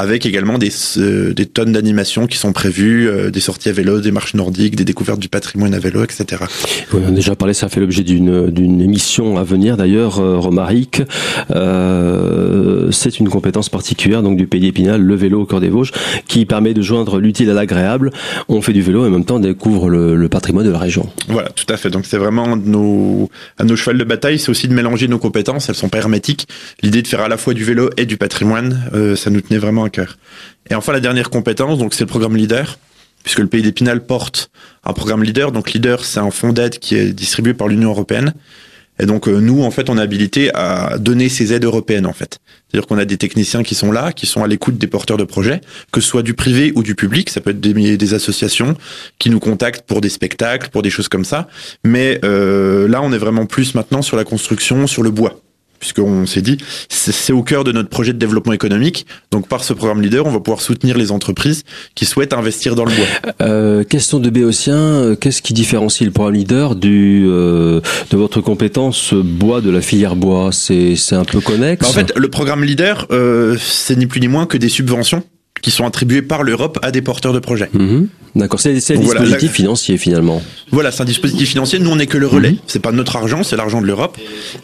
avec 0.00 0.24
également 0.24 0.56
des, 0.56 0.70
euh, 0.96 1.34
des 1.34 1.44
tonnes 1.44 1.72
d'animations 1.72 2.26
qui 2.26 2.38
sont 2.38 2.54
prévues, 2.54 3.06
euh, 3.06 3.30
des 3.30 3.40
sorties 3.40 3.68
à 3.68 3.72
vélo, 3.72 4.00
des 4.00 4.12
marches 4.12 4.32
nordiques, 4.32 4.74
des 4.74 4.86
découvertes 4.86 5.20
du 5.20 5.28
patrimoine 5.28 5.74
à 5.74 5.78
vélo, 5.78 6.02
etc. 6.02 6.42
on 6.94 7.08
a 7.08 7.10
déjà 7.10 7.36
parlé, 7.36 7.52
ça 7.52 7.68
fait 7.68 7.80
l'objet 7.80 8.02
d'une 8.02 8.80
émission 8.80 9.36
à 9.36 9.44
venir 9.44 9.76
d'ailleurs, 9.76 10.18
euh, 10.18 10.38
Romaric. 10.38 11.02
C'est 12.92 13.20
une 13.20 13.28
compétence 13.28 13.68
particulière 13.68 14.22
donc 14.22 14.38
du 14.38 14.46
pays 14.46 14.60
d'Épinal, 14.62 15.02
le 15.02 15.14
vélo 15.14 15.42
au 15.42 15.44
cœur 15.44 15.60
des 15.60 15.68
Vosges, 15.68 15.92
qui 16.26 16.46
permet 16.46 16.72
de 16.72 16.80
joindre 16.80 17.18
l'utile 17.18 17.50
à 17.50 17.54
l'agréable. 17.54 18.10
On 18.48 18.62
fait 18.62 18.72
du 18.72 18.80
vélo 18.80 19.04
et 19.04 19.08
en 19.08 19.10
même 19.10 19.26
temps 19.26 19.36
on 19.36 19.40
découvre 19.40 19.90
le, 19.90 20.16
le 20.16 20.28
patrimoine 20.30 20.64
de 20.64 20.70
la 20.70 20.78
région. 20.78 21.10
Voilà, 21.28 21.50
tout 21.50 21.66
à 21.68 21.76
fait. 21.76 21.90
Donc 21.90 22.06
c'est 22.06 22.18
vraiment 22.18 22.56
nos, 22.56 23.28
à 23.58 23.64
nos 23.64 23.76
chevals 23.76 23.98
de 23.98 24.04
bataille, 24.04 24.38
c'est 24.38 24.50
aussi 24.50 24.66
de 24.66 24.72
mélanger 24.72 25.08
nos 25.08 25.18
compétences. 25.18 25.68
Elles 25.68 25.74
sont 25.74 25.90
pas 25.90 25.98
hermétiques. 25.98 26.48
L'idée 26.82 27.02
de 27.02 27.06
faire 27.06 27.20
à 27.20 27.28
la 27.28 27.36
fois 27.36 27.52
du 27.52 27.64
vélo 27.64 27.90
et 27.98 28.06
du 28.06 28.16
patrimoine, 28.16 28.90
ça 29.16 29.28
nous 29.28 29.42
tenait 29.42 29.58
vraiment 29.58 29.84
à 29.84 29.89
Et 30.68 30.74
enfin, 30.74 30.92
la 30.92 31.00
dernière 31.00 31.30
compétence, 31.30 31.78
donc 31.78 31.94
c'est 31.94 32.04
le 32.04 32.08
programme 32.08 32.36
Leader, 32.36 32.78
puisque 33.22 33.40
le 33.40 33.46
pays 33.46 33.62
d'Épinal 33.62 34.04
porte 34.04 34.50
un 34.84 34.92
programme 34.92 35.22
Leader. 35.22 35.52
Donc 35.52 35.72
Leader, 35.72 36.04
c'est 36.04 36.20
un 36.20 36.30
fonds 36.30 36.52
d'aide 36.52 36.78
qui 36.78 36.96
est 36.96 37.12
distribué 37.12 37.54
par 37.54 37.68
l'Union 37.68 37.90
européenne. 37.90 38.34
Et 38.98 39.06
donc 39.06 39.28
euh, 39.28 39.40
nous, 39.40 39.62
en 39.62 39.70
fait, 39.70 39.88
on 39.88 39.96
est 39.96 40.00
habilité 40.00 40.50
à 40.54 40.98
donner 40.98 41.30
ces 41.30 41.54
aides 41.54 41.64
européennes, 41.64 42.06
en 42.06 42.12
fait. 42.12 42.38
C'est-à-dire 42.68 42.86
qu'on 42.86 42.98
a 42.98 43.06
des 43.06 43.16
techniciens 43.16 43.62
qui 43.62 43.74
sont 43.74 43.92
là, 43.92 44.12
qui 44.12 44.26
sont 44.26 44.44
à 44.44 44.46
l'écoute 44.46 44.76
des 44.76 44.86
porteurs 44.86 45.16
de 45.16 45.24
projets, 45.24 45.62
que 45.90 46.00
ce 46.00 46.08
soit 46.08 46.22
du 46.22 46.34
privé 46.34 46.72
ou 46.74 46.82
du 46.82 46.94
public. 46.94 47.30
Ça 47.30 47.40
peut 47.40 47.50
être 47.50 47.60
des, 47.60 47.96
des 47.96 48.14
associations 48.14 48.76
qui 49.18 49.30
nous 49.30 49.40
contactent 49.40 49.86
pour 49.86 50.02
des 50.02 50.10
spectacles, 50.10 50.68
pour 50.68 50.82
des 50.82 50.90
choses 50.90 51.08
comme 51.08 51.24
ça. 51.24 51.48
Mais 51.82 52.20
euh, 52.24 52.88
là, 52.88 53.00
on 53.02 53.12
est 53.12 53.18
vraiment 53.18 53.46
plus 53.46 53.74
maintenant 53.74 54.02
sur 54.02 54.16
la 54.18 54.24
construction, 54.24 54.86
sur 54.86 55.02
le 55.02 55.10
bois 55.10 55.40
puisqu'on 55.80 56.26
s'est 56.26 56.42
dit, 56.42 56.58
c'est 56.88 57.32
au 57.32 57.42
cœur 57.42 57.64
de 57.64 57.72
notre 57.72 57.88
projet 57.88 58.12
de 58.12 58.18
développement 58.18 58.52
économique. 58.52 59.06
Donc 59.32 59.48
par 59.48 59.64
ce 59.64 59.72
programme 59.72 60.02
leader, 60.02 60.26
on 60.26 60.30
va 60.30 60.38
pouvoir 60.38 60.60
soutenir 60.60 60.96
les 60.96 61.10
entreprises 61.10 61.64
qui 61.94 62.04
souhaitent 62.04 62.34
investir 62.34 62.76
dans 62.76 62.84
le 62.84 62.92
bois. 62.92 63.32
Euh, 63.40 63.82
question 63.84 64.20
de 64.20 64.30
Béotien, 64.30 64.76
euh, 64.76 65.16
qu'est-ce 65.16 65.42
qui 65.42 65.54
différencie 65.54 66.06
le 66.06 66.12
programme 66.12 66.34
leader 66.34 66.76
du 66.76 67.24
euh, 67.26 67.80
de 68.10 68.16
votre 68.16 68.40
compétence 68.40 69.14
bois 69.14 69.60
de 69.60 69.70
la 69.70 69.80
filière 69.80 70.16
bois? 70.16 70.50
C'est 70.52 70.96
un 71.12 71.24
peu 71.24 71.40
connexe? 71.40 71.88
En 71.88 71.92
fait, 71.92 72.12
le 72.14 72.28
programme 72.28 72.62
leader, 72.62 73.06
euh, 73.10 73.56
c'est 73.58 73.96
ni 73.96 74.06
plus 74.06 74.20
ni 74.20 74.28
moins 74.28 74.46
que 74.46 74.58
des 74.58 74.68
subventions 74.68 75.22
qui 75.62 75.70
sont 75.70 75.84
attribués 75.86 76.22
par 76.22 76.42
l'Europe 76.42 76.78
à 76.82 76.90
des 76.90 77.02
porteurs 77.02 77.32
de 77.32 77.38
projets. 77.38 77.70
Mhm. 77.72 78.08
D'accord, 78.36 78.60
c'est 78.60 78.70
un 78.70 78.74
dispositif 78.74 79.50
financier 79.50 79.98
finalement. 79.98 80.40
Voilà, 80.70 80.92
c'est 80.92 81.02
un 81.02 81.06
dispositif 81.06 81.48
financier. 81.48 81.80
Nous, 81.80 81.90
on 81.90 81.96
n'est 81.96 82.06
que 82.06 82.16
le 82.16 82.28
relais. 82.28 82.52
Mhm. 82.52 82.58
C'est 82.68 82.78
pas 82.78 82.92
notre 82.92 83.16
argent, 83.16 83.42
c'est 83.42 83.56
l'argent 83.56 83.80
de 83.80 83.86
l'Europe, 83.86 84.16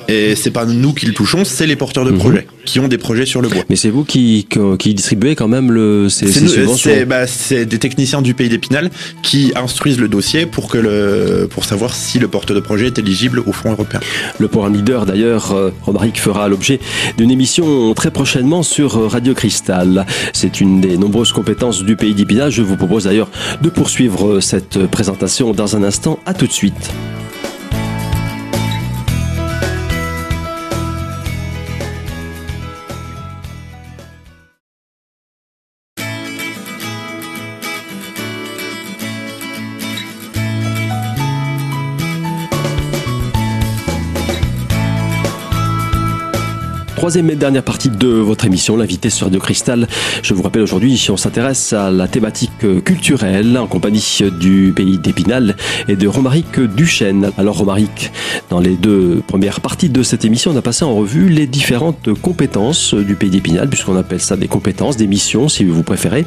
et 0.08 0.36
c'est 0.36 0.52
pas 0.52 0.66
nous 0.66 0.92
qui 0.92 1.06
le 1.06 1.12
touchons, 1.12 1.44
c'est 1.44 1.66
les 1.66 1.74
porteurs 1.74 2.04
de 2.04 2.12
mhm. 2.12 2.18
projets 2.18 2.46
qui 2.64 2.80
ont 2.80 2.88
des 2.88 2.98
projets 2.98 3.26
sur 3.26 3.42
le 3.42 3.48
bois. 3.48 3.64
Mais 3.68 3.76
c'est 3.76 3.90
vous 3.90 4.04
qui, 4.04 4.46
qui 4.78 4.94
distribuez 4.94 5.34
quand 5.34 5.48
même 5.48 5.72
le, 5.72 6.08
ces, 6.08 6.30
ces 6.30 6.46
subventions. 6.46 6.92
Bah, 7.06 7.26
c'est 7.26 7.66
des 7.66 7.78
techniciens 7.78 8.22
du 8.22 8.34
pays 8.34 8.48
d'Épinal 8.48 8.90
qui 9.22 9.52
instruisent 9.56 10.00
le 10.00 10.08
dossier 10.08 10.46
pour 10.46 10.68
que 10.68 10.78
le 10.78 11.48
pour 11.48 11.64
savoir 11.64 11.94
si 11.94 12.18
le 12.18 12.28
porteur 12.28 12.56
de 12.56 12.60
projet 12.60 12.86
est 12.86 12.98
éligible 12.98 13.42
au 13.46 13.52
fonds 13.52 13.70
européen. 13.70 14.00
Le 14.38 14.48
programme 14.48 14.74
leader 14.74 15.06
d'ailleurs, 15.06 15.52
euh, 15.52 15.70
Romaric 15.82 16.20
fera 16.20 16.48
l'objet 16.48 16.80
d'une 17.16 17.30
émission 17.30 17.94
très 17.94 18.10
prochainement 18.10 18.62
sur 18.62 19.10
Radio 19.10 19.34
Cristal. 19.34 20.06
C'est 20.32 20.60
une 20.60 20.80
des 20.88 20.98
nombreuses 20.98 21.32
compétences 21.32 21.82
du 21.82 21.96
pays 21.96 22.14
d'Épinal. 22.14 22.50
Je 22.50 22.62
vous 22.62 22.76
propose 22.76 23.04
d'ailleurs 23.04 23.28
de 23.62 23.68
poursuivre 23.68 24.40
cette 24.40 24.86
présentation 24.86 25.52
dans 25.52 25.76
un 25.76 25.82
instant. 25.82 26.18
À 26.26 26.34
tout 26.34 26.46
de 26.46 26.52
suite. 26.52 26.92
Troisième 47.06 47.30
et 47.30 47.36
dernière 47.36 47.62
partie 47.62 47.88
de 47.88 48.08
votre 48.08 48.46
émission, 48.46 48.76
l'invité 48.76 49.10
sur 49.10 49.28
Radio 49.28 49.38
Cristal. 49.38 49.86
Je 50.24 50.34
vous 50.34 50.42
rappelle 50.42 50.62
aujourd'hui, 50.62 51.06
on 51.08 51.16
s'intéresse 51.16 51.72
à 51.72 51.88
la 51.88 52.08
thématique 52.08 52.82
culturelle 52.84 53.56
en 53.56 53.68
compagnie 53.68 54.24
du 54.40 54.72
pays 54.74 54.98
d'Épinal 54.98 55.54
et 55.86 55.94
de 55.94 56.08
Romaric 56.08 56.58
Duchesne. 56.58 57.30
Alors 57.38 57.58
Romaric, 57.58 58.10
dans 58.50 58.58
les 58.58 58.74
deux 58.74 59.22
premières 59.24 59.60
parties 59.60 59.88
de 59.88 60.02
cette 60.02 60.24
émission, 60.24 60.50
on 60.50 60.56
a 60.56 60.62
passé 60.62 60.84
en 60.84 60.96
revue 60.96 61.28
les 61.28 61.46
différentes 61.46 62.12
compétences 62.14 62.92
du 62.92 63.14
pays 63.14 63.30
d'Épinal, 63.30 63.68
puisqu'on 63.68 63.96
appelle 63.96 64.20
ça 64.20 64.36
des 64.36 64.48
compétences, 64.48 64.96
des 64.96 65.06
missions, 65.06 65.48
si 65.48 65.62
vous 65.62 65.84
préférez. 65.84 66.26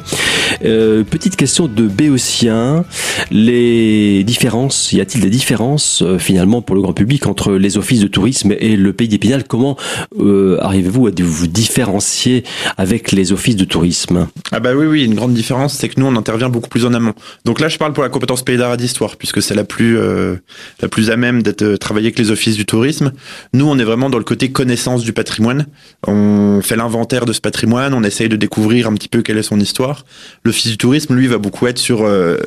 Euh, 0.64 1.04
petite 1.04 1.36
question 1.36 1.68
de 1.68 1.88
Béotien, 1.88 2.86
les 3.30 4.24
différences, 4.24 4.94
y 4.94 5.02
a-t-il 5.02 5.22
des 5.22 5.28
différences 5.28 6.00
euh, 6.00 6.18
finalement 6.18 6.62
pour 6.62 6.74
le 6.74 6.80
grand 6.80 6.94
public 6.94 7.26
entre 7.26 7.52
les 7.52 7.76
offices 7.76 8.00
de 8.00 8.08
tourisme 8.08 8.54
et 8.58 8.76
le 8.76 8.94
pays 8.94 9.08
d'Épinal? 9.08 9.44
Comment 9.44 9.76
euh, 10.18 10.58
arrivez-vous 10.70 11.08
à 11.08 11.10
vous 11.20 11.46
différencier 11.46 12.44
avec 12.76 13.12
les 13.12 13.32
offices 13.32 13.56
de 13.56 13.64
tourisme? 13.64 14.28
Ah 14.52 14.60
bah 14.60 14.72
oui, 14.74 14.86
oui, 14.86 15.04
une 15.04 15.14
grande 15.14 15.34
différence, 15.34 15.74
c'est 15.74 15.88
que 15.88 16.00
nous, 16.00 16.06
on 16.06 16.16
intervient 16.16 16.48
beaucoup 16.48 16.68
plus 16.68 16.84
en 16.86 16.94
amont. 16.94 17.14
Donc 17.44 17.60
là, 17.60 17.68
je 17.68 17.76
parle 17.76 17.92
pour 17.92 18.02
la 18.02 18.08
compétence 18.08 18.42
pays 18.42 18.56
d'art 18.56 18.74
et 18.74 18.76
d'histoire, 18.76 19.16
puisque 19.16 19.42
c'est 19.42 19.54
la 19.54 19.64
plus 19.64 19.98
euh, 19.98 20.36
la 20.80 20.88
plus 20.88 21.10
à 21.10 21.16
même 21.16 21.42
d'être 21.42 21.62
euh, 21.62 21.76
travaillé 21.76 22.06
avec 22.06 22.18
les 22.18 22.30
offices 22.30 22.56
du 22.56 22.66
tourisme. 22.66 23.12
Nous, 23.52 23.66
on 23.66 23.78
est 23.78 23.84
vraiment 23.84 24.10
dans 24.10 24.18
le 24.18 24.24
côté 24.24 24.52
connaissance 24.52 25.02
du 25.02 25.12
patrimoine. 25.12 25.66
On 26.06 26.60
fait 26.62 26.76
l'inventaire 26.76 27.26
de 27.26 27.32
ce 27.32 27.40
patrimoine, 27.40 27.92
on 27.92 28.04
essaye 28.04 28.28
de 28.28 28.36
découvrir 28.36 28.86
un 28.86 28.94
petit 28.94 29.08
peu 29.08 29.22
quelle 29.22 29.38
est 29.38 29.42
son 29.42 29.58
histoire. 29.58 30.04
L'office 30.44 30.70
du 30.70 30.78
tourisme, 30.78 31.14
lui, 31.14 31.26
va 31.26 31.38
beaucoup 31.38 31.66
être 31.66 31.78
sur 31.78 32.04
euh, 32.04 32.38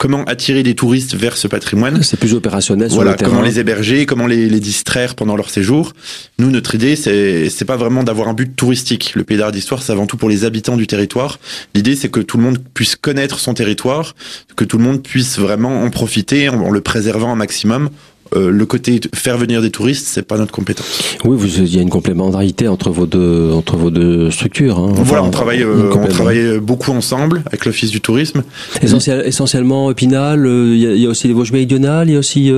comment 0.00 0.24
attirer 0.24 0.62
des 0.62 0.74
touristes 0.74 1.14
vers 1.14 1.36
ce 1.36 1.46
patrimoine. 1.46 2.02
C'est 2.02 2.18
plus 2.18 2.32
opérationnel 2.32 2.88
voilà, 2.88 3.16
comment 3.22 3.42
les 3.42 3.60
héberger, 3.60 4.06
comment 4.06 4.26
les, 4.26 4.48
les, 4.48 4.58
distraire 4.58 5.14
pendant 5.14 5.36
leur 5.36 5.50
séjour. 5.50 5.92
Nous, 6.38 6.50
notre 6.50 6.74
idée, 6.74 6.96
c'est 6.96 7.50
c'est 7.50 7.66
pas 7.66 7.76
vraiment 7.76 8.02
d'avoir 8.02 8.28
un 8.28 8.32
but 8.32 8.56
touristique. 8.56 9.12
Le 9.14 9.24
Pays 9.24 9.36
d'art 9.36 9.52
d'histoire, 9.52 9.82
c'est 9.82 9.92
avant 9.92 10.06
tout 10.06 10.16
pour 10.16 10.30
les 10.30 10.46
habitants 10.46 10.78
du 10.78 10.86
territoire. 10.86 11.38
L'idée, 11.74 11.96
c'est 11.96 12.08
que 12.08 12.20
tout 12.20 12.38
le 12.38 12.42
monde 12.44 12.58
puisse 12.72 12.96
connaître 12.96 13.38
son 13.40 13.52
territoire, 13.52 14.14
que 14.56 14.64
tout 14.64 14.78
le 14.78 14.84
monde 14.84 15.02
puisse 15.02 15.38
vraiment 15.38 15.82
en 15.82 15.90
profiter 15.90 16.48
en 16.48 16.70
le 16.70 16.80
préservant 16.80 17.30
un 17.30 17.36
maximum 17.36 17.90
euh, 18.34 18.50
le 18.50 18.66
côté 18.66 19.00
faire 19.14 19.38
venir 19.38 19.62
des 19.62 19.70
touristes, 19.70 20.06
c'est 20.08 20.22
pas 20.22 20.36
notre 20.36 20.52
compétence. 20.52 21.16
Oui, 21.24 21.36
vous, 21.36 21.46
il 21.46 21.74
y 21.74 21.78
a 21.78 21.82
une 21.82 21.90
complémentarité 21.90 22.68
entre 22.68 22.90
vos 22.90 23.06
deux 23.06 23.50
entre 23.52 23.76
vos 23.76 23.90
deux 23.90 24.30
structures. 24.30 24.78
Hein. 24.78 24.92
voilà, 24.96 25.22
on 25.22 25.30
travaille 25.30 25.62
euh, 25.62 25.92
on 25.94 26.06
travaille 26.06 26.58
beaucoup 26.58 26.92
ensemble 26.92 27.42
avec 27.46 27.64
l'office 27.64 27.90
du 27.90 28.00
tourisme. 28.00 28.42
Essentiel, 28.82 29.26
essentiellement 29.26 29.90
Épinal. 29.90 30.46
Euh, 30.46 30.74
il 30.74 31.00
y, 31.00 31.06
a, 31.06 31.08
aussi 31.08 31.28
les 31.28 31.34
Vosges 31.34 31.52
méridionales. 31.52 32.08
Il 32.08 32.12
y 32.12 32.16
a 32.16 32.18
aussi 32.18 32.52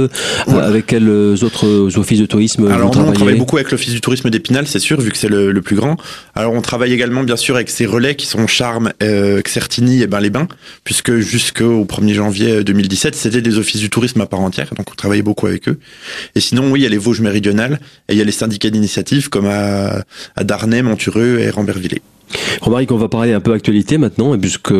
avec 0.49 0.87
quels 0.87 1.09
autres 1.09 1.99
offices 1.99 2.21
de 2.21 2.26
tourisme 2.26 2.69
Alors 2.69 2.93
vous 2.93 3.00
on 3.00 3.12
travaille 3.12 3.38
beaucoup 3.38 3.57
avec 3.57 3.71
l'office 3.71 3.93
du 3.93 4.00
tourisme 4.00 4.31
d'Épinal, 4.31 4.67
c'est 4.67 4.79
sûr, 4.79 5.00
vu 5.00 5.11
que 5.11 5.17
c'est 5.17 5.29
le, 5.29 5.52
le, 5.52 5.62
plus 5.62 5.76
grand. 5.76 5.97
Alors 6.35 6.52
on 6.52 6.61
travaille 6.61 6.93
également 6.93 7.23
bien 7.23 7.37
sûr 7.37 7.55
avec 7.55 7.71
ces 7.71 7.87
relais 7.87 8.14
qui 8.14 8.26
sont 8.26 8.47
Charmes, 8.47 8.93
euh, 9.02 9.41
Xertini 9.43 10.02
et 10.02 10.07
ben 10.07 10.21
les 10.21 10.31
Bains, 10.31 10.49
puisque 10.85 11.17
jusqu'au 11.19 11.85
1er 11.85 12.14
janvier 12.14 12.64
2017, 12.64 13.14
c'était 13.14 13.41
des 13.43 13.59
offices 13.59 13.81
du 13.81 13.91
tourisme 13.91 14.21
à 14.21 14.26
part 14.26 14.41
entière. 14.41 14.71
Donc 14.76 14.91
on 14.91 14.95
travaillait 14.95 15.23
beaucoup 15.23 15.47
avec 15.47 15.62
et 16.35 16.40
sinon, 16.40 16.71
oui, 16.71 16.81
il 16.81 16.83
y 16.83 16.87
a 16.87 16.88
les 16.88 16.99
Vosges 16.99 17.21
méridionales 17.21 17.81
et 18.09 18.14
il 18.14 18.19
y 18.19 18.21
a 18.21 18.25
les 18.25 18.33
syndicats 18.33 18.71
d'initiative 18.71 19.28
comme 19.28 19.47
à, 19.47 20.04
Darnay, 20.42 20.83
Montureux 20.83 21.38
et 21.38 21.50
Rambervillers. 21.50 22.02
Romaric, 22.61 22.91
on 22.93 22.97
va 22.97 23.09
parler 23.09 23.33
un 23.33 23.41
peu 23.41 23.53
actualité 23.53 23.99
maintenant, 23.99 24.37
puisque 24.39 24.75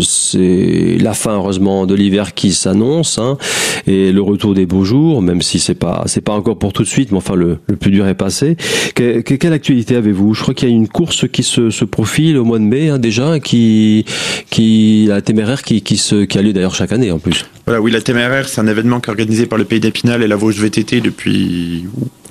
c'est 0.00 0.96
la 1.00 1.14
fin 1.14 1.34
heureusement 1.34 1.86
de 1.86 1.94
l'hiver 1.94 2.34
qui 2.34 2.52
s'annonce 2.52 3.18
hein, 3.18 3.38
et 3.86 4.12
le 4.12 4.22
retour 4.22 4.54
des 4.54 4.66
beaux 4.66 4.84
jours, 4.84 5.22
même 5.22 5.42
si 5.42 5.58
c'est 5.58 5.74
pas 5.74 6.04
c'est 6.06 6.20
pas 6.20 6.32
encore 6.32 6.58
pour 6.58 6.72
tout 6.72 6.82
de 6.82 6.88
suite, 6.88 7.12
mais 7.12 7.18
enfin 7.18 7.34
le, 7.34 7.58
le 7.66 7.76
plus 7.76 7.90
dur 7.90 8.06
est 8.06 8.14
passé. 8.14 8.56
quelle 8.94 9.52
actualité 9.52 9.96
avez-vous? 9.96 10.34
Je 10.34 10.42
crois 10.42 10.54
qu'il 10.54 10.68
y 10.68 10.72
a 10.72 10.74
une 10.74 10.88
course 10.88 11.26
qui 11.28 11.42
se, 11.42 11.70
se 11.70 11.84
profile 11.84 12.36
au 12.36 12.44
mois 12.44 12.58
de 12.58 12.64
mai 12.64 12.88
hein, 12.88 12.98
déjà, 12.98 13.40
qui 13.40 14.04
qui 14.50 15.06
la 15.08 15.20
téméraire 15.20 15.62
qui 15.62 15.82
qui 15.82 15.96
se 15.96 16.24
qui 16.24 16.38
a 16.38 16.42
lieu 16.42 16.52
d'ailleurs 16.52 16.74
chaque 16.74 16.92
année 16.92 17.10
en 17.10 17.18
plus. 17.18 17.46
Voilà, 17.66 17.80
oui, 17.80 17.90
la 17.90 18.00
téméraire, 18.00 18.48
c'est 18.48 18.60
un 18.60 18.66
événement 18.66 19.00
qui 19.00 19.08
est 19.08 19.10
organisé 19.10 19.46
par 19.46 19.58
le 19.58 19.64
Pays 19.64 19.80
d'Épinal 19.80 20.22
et 20.22 20.26
la 20.26 20.36
Vosges 20.36 20.60
VTT 20.60 21.00
depuis 21.00 21.84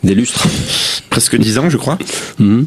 des 0.04 0.16
lustres, 0.16 0.48
presque 1.10 1.38
dix 1.38 1.58
ans, 1.58 1.70
je 1.70 1.78
crois. 1.78 1.98
Mmh. 2.40 2.64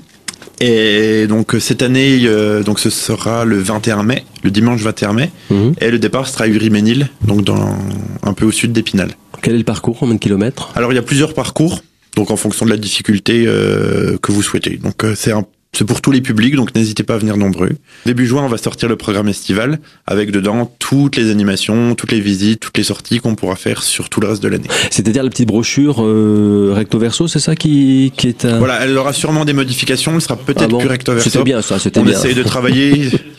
Et 0.61 1.27
donc 1.27 1.57
cette 1.59 1.83
année, 1.83 2.21
euh, 2.25 2.63
donc 2.63 2.79
ce 2.79 2.91
sera 2.91 3.45
le 3.45 3.59
21 3.59 4.03
mai, 4.03 4.25
le 4.43 4.51
dimanche 4.51 4.81
21 4.81 5.13
mai, 5.13 5.31
mhm. 5.51 5.75
et 5.81 5.91
le 5.91 5.99
départ 5.99 6.29
sera 6.29 6.45
à 6.45 6.47
Uriménil, 6.49 7.09
donc 7.27 7.43
dans 7.43 7.77
un 8.23 8.33
peu 8.33 8.45
au 8.45 8.53
sud 8.53 8.73
d'Épinal. 8.73 9.11
Quel 9.43 9.55
est 9.55 9.59
le 9.59 9.65
parcours? 9.65 9.99
Combien 9.99 10.15
de 10.15 10.21
kilomètres? 10.21 10.71
Alors 10.75 10.93
il 10.93 10.97
y 10.97 10.99
a 10.99 11.03
plusieurs 11.03 11.35
parcours, 11.35 11.81
donc 12.17 12.31
en 12.31 12.37
fonction 12.37 12.65
de 12.65 12.71
la 12.71 12.77
difficulté 12.77 13.45
euh, 13.47 14.19
que 14.23 14.31
vous 14.31 14.43
souhaitez. 14.43 14.77
Donc 14.77 15.05
euh, 15.05 15.15
c'est 15.17 15.33
un 15.33 15.45
c'est 15.75 15.87
pour 15.87 16.02
tous 16.02 16.11
les 16.11 16.21
publics, 16.21 16.55
donc 16.55 16.75
n'hésitez 16.75 17.02
pas 17.02 17.14
à 17.14 17.19
venir 17.19 17.38
nombreux. 17.38 17.71
Début 18.05 18.26
juin, 18.26 18.43
on 18.43 18.49
va 18.49 18.59
sortir 18.59 18.91
le 18.91 18.97
programme 18.97 19.29
estival, 19.29 19.79
avec 20.07 20.31
dedans 20.31 20.71
toutes 20.79 21.17
les 21.17 21.31
animations, 21.31 21.95
toutes 21.95 22.12
les 22.12 22.21
visites, 22.21 22.61
toutes 22.61 22.76
les 22.76 22.85
sorties 22.85 23.21
qu'on 23.21 23.35
pourra 23.35 23.57
faire 23.57 23.83
sur 23.83 24.11
tout 24.11 24.21
le 24.21 24.29
reste 24.29 24.43
de 24.43 24.49
l'année. 24.49 24.69
C'est-à-dire 24.91 25.23
la 25.23 25.31
petite 25.31 25.49
brochure 25.49 26.05
euh, 26.05 26.73
recto 26.75 26.99
verso, 26.99 27.26
c'est 27.26 27.38
ça 27.38 27.57
qui, 27.57 28.12
qui 28.19 28.29
est 28.29 28.45
un... 28.45 28.59
Voilà, 28.59 28.85
elle 28.85 28.97
aura 28.99 29.14
sûrement 29.14 29.47
des 29.47 29.55
modifications, 29.55 30.14
elle 30.14 30.21
sera 30.21 30.37
peut-être 30.37 30.75
ah 30.75 30.79
plus 30.79 30.88
recto 30.88 31.14
verso. 31.14 31.31
C'était 31.31 31.45
bien 31.45 31.62
ça, 31.62 31.79
c'était 31.79 32.02
bien. 32.02 32.12
On 32.12 32.17
essaye 32.17 32.35
de 32.35 32.43
travailler... 32.43 33.09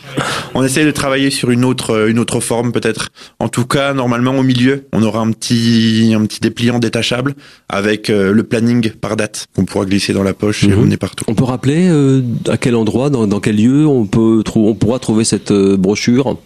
on 0.54 0.62
essaye 0.62 0.86
de 0.86 0.90
travailler 0.92 1.30
sur 1.30 1.50
une 1.50 1.64
autre, 1.64 2.08
une 2.08 2.18
autre 2.18 2.40
forme 2.40 2.72
peut-être. 2.72 3.08
En 3.40 3.48
tout 3.48 3.66
cas, 3.66 3.92
normalement 3.92 4.38
au 4.38 4.42
milieu, 4.42 4.86
on 4.92 5.02
aura 5.02 5.20
un 5.20 5.32
petit, 5.32 6.12
un 6.16 6.24
petit 6.24 6.40
dépliant 6.40 6.78
détachable 6.78 7.34
avec 7.68 8.08
euh, 8.08 8.32
le 8.32 8.42
planning 8.44 8.90
par 8.90 9.16
date 9.16 9.46
qu'on 9.54 9.64
pourra 9.64 9.84
glisser 9.84 10.12
dans 10.12 10.22
la 10.22 10.32
poche 10.32 10.64
et 10.64 10.68
mhm. 10.68 10.78
emmener 10.78 10.96
partout. 10.96 11.24
On 11.28 11.34
peut 11.34 11.44
rappeler 11.44 11.88
euh, 11.88 12.22
à 12.48 12.56
quel 12.56 12.76
endroit, 12.76 13.10
dans, 13.10 13.26
dans 13.26 13.40
quel 13.40 13.56
lieu 13.56 13.86
on 13.86 14.06
peut, 14.06 14.42
on 14.54 14.74
pourra 14.74 14.98
trouver 15.00 15.24
cette 15.24 15.50
euh, 15.50 15.76
brochure? 15.76 16.38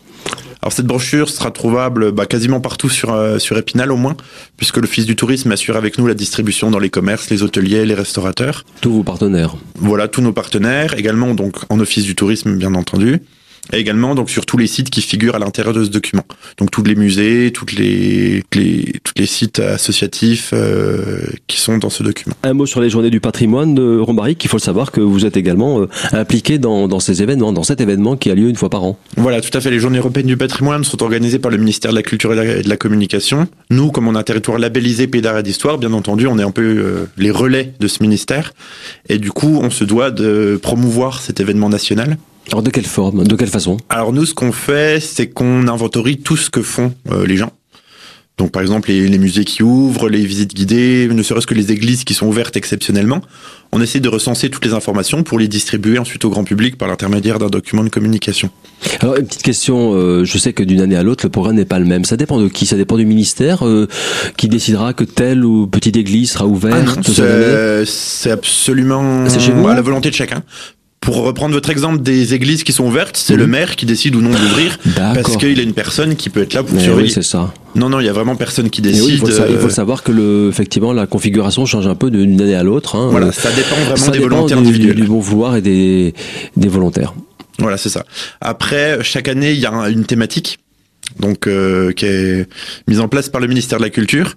Alors 0.60 0.72
cette 0.72 0.86
brochure 0.86 1.28
sera 1.28 1.52
trouvable 1.52 2.10
bah, 2.10 2.26
quasiment 2.26 2.60
partout 2.60 2.88
sur 2.88 3.16
sur 3.40 3.56
Épinal 3.56 3.92
au 3.92 3.96
moins, 3.96 4.16
puisque 4.56 4.78
l'Office 4.78 5.06
du 5.06 5.14
tourisme 5.14 5.52
assure 5.52 5.76
avec 5.76 5.98
nous 5.98 6.06
la 6.08 6.14
distribution 6.14 6.72
dans 6.72 6.80
les 6.80 6.90
commerces, 6.90 7.30
les 7.30 7.44
hôteliers, 7.44 7.86
les 7.86 7.94
restaurateurs. 7.94 8.64
Tous 8.80 8.90
vos 8.90 9.04
partenaires. 9.04 9.54
Voilà, 9.76 10.08
tous 10.08 10.20
nos 10.20 10.32
partenaires, 10.32 10.98
également 10.98 11.34
donc 11.34 11.54
en 11.68 11.78
Office 11.78 12.04
du 12.04 12.16
tourisme 12.16 12.56
bien 12.56 12.74
entendu 12.74 13.20
et 13.72 13.78
également 13.78 14.14
donc 14.14 14.30
sur 14.30 14.46
tous 14.46 14.56
les 14.56 14.66
sites 14.66 14.90
qui 14.90 15.02
figurent 15.02 15.34
à 15.34 15.38
l'intérieur 15.38 15.74
de 15.74 15.84
ce 15.84 15.90
document. 15.90 16.24
Donc 16.56 16.70
tous 16.70 16.82
les 16.82 16.94
musées, 16.94 17.52
toutes 17.52 17.72
les, 17.72 18.42
les 18.54 18.94
tous 19.04 19.12
les 19.16 19.26
sites 19.26 19.60
associatifs 19.60 20.50
euh, 20.52 21.22
qui 21.46 21.58
sont 21.60 21.78
dans 21.78 21.90
ce 21.90 22.02
document. 22.02 22.34
Un 22.42 22.54
mot 22.54 22.66
sur 22.66 22.80
les 22.80 22.90
journées 22.90 23.10
du 23.10 23.20
patrimoine 23.20 23.74
de 23.74 23.98
Rombaric. 23.98 24.44
Il 24.44 24.48
faut 24.48 24.56
le 24.56 24.62
savoir 24.62 24.92
que 24.92 25.00
vous 25.00 25.26
êtes 25.26 25.36
également 25.36 25.80
euh, 25.80 25.88
impliqué 26.12 26.58
dans, 26.58 26.88
dans 26.88 27.00
ces 27.00 27.22
événements, 27.22 27.52
dans 27.52 27.62
cet 27.62 27.80
événement 27.80 28.16
qui 28.16 28.30
a 28.30 28.34
lieu 28.34 28.48
une 28.48 28.56
fois 28.56 28.70
par 28.70 28.84
an. 28.84 28.98
Voilà, 29.16 29.40
tout 29.40 29.56
à 29.56 29.60
fait. 29.60 29.70
Les 29.70 29.78
journées 29.78 29.98
européennes 29.98 30.26
du 30.26 30.36
patrimoine 30.36 30.84
sont 30.84 31.02
organisées 31.02 31.38
par 31.38 31.50
le 31.50 31.56
ministère 31.56 31.90
de 31.90 31.96
la 31.96 32.02
Culture 32.02 32.32
et 32.32 32.62
de 32.62 32.68
la 32.68 32.76
Communication. 32.76 33.48
Nous, 33.70 33.90
comme 33.90 34.08
on 34.08 34.14
a 34.14 34.20
un 34.20 34.22
territoire 34.22 34.58
labellisé 34.58 35.06
Pays 35.06 35.22
d'art 35.22 35.38
et 35.38 35.42
d'histoire, 35.42 35.78
bien 35.78 35.92
entendu, 35.92 36.26
on 36.26 36.38
est 36.38 36.42
un 36.42 36.50
peu 36.50 36.62
euh, 36.62 37.06
les 37.16 37.30
relais 37.30 37.72
de 37.80 37.88
ce 37.88 38.02
ministère. 38.02 38.52
Et 39.08 39.18
du 39.18 39.30
coup, 39.30 39.58
on 39.62 39.70
se 39.70 39.84
doit 39.84 40.10
de 40.10 40.58
promouvoir 40.60 41.20
cet 41.20 41.40
événement 41.40 41.68
national. 41.68 42.18
Alors 42.50 42.62
de 42.62 42.70
quelle 42.70 42.86
forme, 42.86 43.24
de 43.24 43.36
quelle 43.36 43.48
façon? 43.48 43.76
Alors 43.88 44.12
nous, 44.12 44.24
ce 44.24 44.34
qu'on 44.34 44.52
fait, 44.52 45.00
c'est 45.00 45.28
qu'on 45.28 45.68
inventorie 45.68 46.18
tout 46.18 46.36
ce 46.36 46.50
que 46.50 46.62
font 46.62 46.94
euh, 47.10 47.26
les 47.26 47.36
gens. 47.36 47.52
Donc 48.38 48.52
par 48.52 48.62
exemple 48.62 48.88
les, 48.88 49.08
les, 49.08 49.18
musées 49.18 49.44
qui 49.44 49.64
ouvrent, 49.64 50.08
les 50.08 50.24
visites 50.24 50.54
guidées, 50.54 51.08
ne 51.10 51.22
serait-ce 51.24 51.46
que 51.46 51.54
les 51.54 51.72
églises 51.72 52.04
qui 52.04 52.14
sont 52.14 52.26
ouvertes 52.26 52.56
exceptionnellement. 52.56 53.20
On 53.72 53.82
essaie 53.82 53.98
de 53.98 54.08
recenser 54.08 54.48
toutes 54.48 54.64
les 54.64 54.72
informations 54.72 55.24
pour 55.24 55.40
les 55.40 55.48
distribuer 55.48 55.98
ensuite 55.98 56.24
au 56.24 56.30
grand 56.30 56.44
public 56.44 56.78
par 56.78 56.88
l'intermédiaire 56.88 57.40
d'un 57.40 57.48
document 57.48 57.82
de 57.82 57.88
communication. 57.88 58.48
Alors 59.00 59.16
une 59.16 59.26
petite 59.26 59.42
question, 59.42 59.92
euh, 59.94 60.24
je 60.24 60.38
sais 60.38 60.52
que 60.52 60.62
d'une 60.62 60.80
année 60.80 60.96
à 60.96 61.02
l'autre 61.02 61.26
le 61.26 61.30
programme 61.30 61.56
n'est 61.56 61.64
pas 61.64 61.80
le 61.80 61.84
même. 61.84 62.04
Ça 62.04 62.16
dépend 62.16 62.40
de 62.40 62.46
qui? 62.46 62.64
Ça 62.64 62.76
dépend 62.76 62.96
du 62.96 63.04
ministère 63.04 63.66
euh, 63.66 63.88
qui 64.36 64.48
décidera 64.48 64.94
que 64.94 65.04
telle 65.04 65.44
ou 65.44 65.66
petite 65.66 65.96
église 65.96 66.30
sera 66.30 66.46
ouverte. 66.46 66.96
Ah 66.96 67.84
c'est 67.84 68.30
absolument 68.30 69.28
chez 69.28 69.52
à 69.52 69.74
la 69.74 69.82
volonté 69.82 70.10
de 70.10 70.14
chacun. 70.14 70.44
Pour 71.08 71.24
reprendre 71.24 71.54
votre 71.54 71.70
exemple 71.70 72.02
des 72.02 72.34
églises 72.34 72.64
qui 72.64 72.72
sont 72.72 72.84
ouvertes, 72.84 73.16
c'est 73.16 73.32
Mhm. 73.32 73.38
le 73.40 73.46
maire 73.46 73.76
qui 73.76 73.86
décide 73.86 74.14
ou 74.14 74.20
non 74.20 74.28
d'ouvrir 74.28 74.78
parce 75.14 75.38
qu'il 75.38 75.58
a 75.58 75.62
une 75.62 75.72
personne 75.72 76.16
qui 76.16 76.28
peut 76.28 76.42
être 76.42 76.52
là 76.52 76.62
pour 76.62 76.74
Mais 76.74 76.82
surveiller. 76.82 77.08
oui, 77.08 77.14
c'est 77.14 77.22
ça. 77.22 77.54
non, 77.74 77.88
non, 77.88 77.98
il 78.00 78.04
y 78.04 78.10
a 78.10 78.12
vraiment 78.12 78.36
personne 78.36 78.68
qui 78.68 78.82
décide. 78.82 79.04
oui, 79.04 79.12
il, 79.14 79.18
faut 79.18 79.28
il 79.28 79.32
euh, 79.32 79.68
savoir 79.70 80.02
que 80.02 80.12
le, 80.12 80.48
effectivement 80.50 80.92
la 80.92 81.06
configuration 81.06 81.64
change 81.64 81.86
un 81.86 81.94
peu 81.94 82.10
d'une 82.10 82.38
année 82.42 82.54
à 82.54 82.62
l'autre. 82.62 82.94
hein. 82.94 83.08
Voilà, 83.10 83.32
ça 83.32 83.50
dépend 83.52 83.76
vraiment 83.76 83.96
ça 83.96 84.10
des 84.10 84.18
dépend 84.18 84.28
volontaires 84.34 84.60
du, 84.60 84.68
individuels. 84.68 84.96
du 84.96 85.04
bon 85.04 85.18
vouloir 85.18 85.56
et 85.56 85.62
des, 85.62 86.12
des 86.58 86.68
volontaires. 86.68 87.14
Voilà, 87.58 87.78
c'est 87.78 87.88
ça. 87.88 88.04
Après, 88.42 88.98
chaque 89.02 89.28
année, 89.28 89.52
il 89.52 89.58
y 89.60 89.64
a 89.66 89.72
un- 89.72 89.90
une 89.90 90.04
thématique, 90.04 90.58
donc 91.20 91.46
euh, 91.46 91.90
qui 91.92 92.04
est 92.04 92.46
mise 92.86 93.00
en 93.00 93.08
place 93.08 93.30
par 93.30 93.40
le 93.40 93.46
ministère 93.46 93.78
de 93.78 93.84
la 93.84 93.90
Culture. 93.90 94.34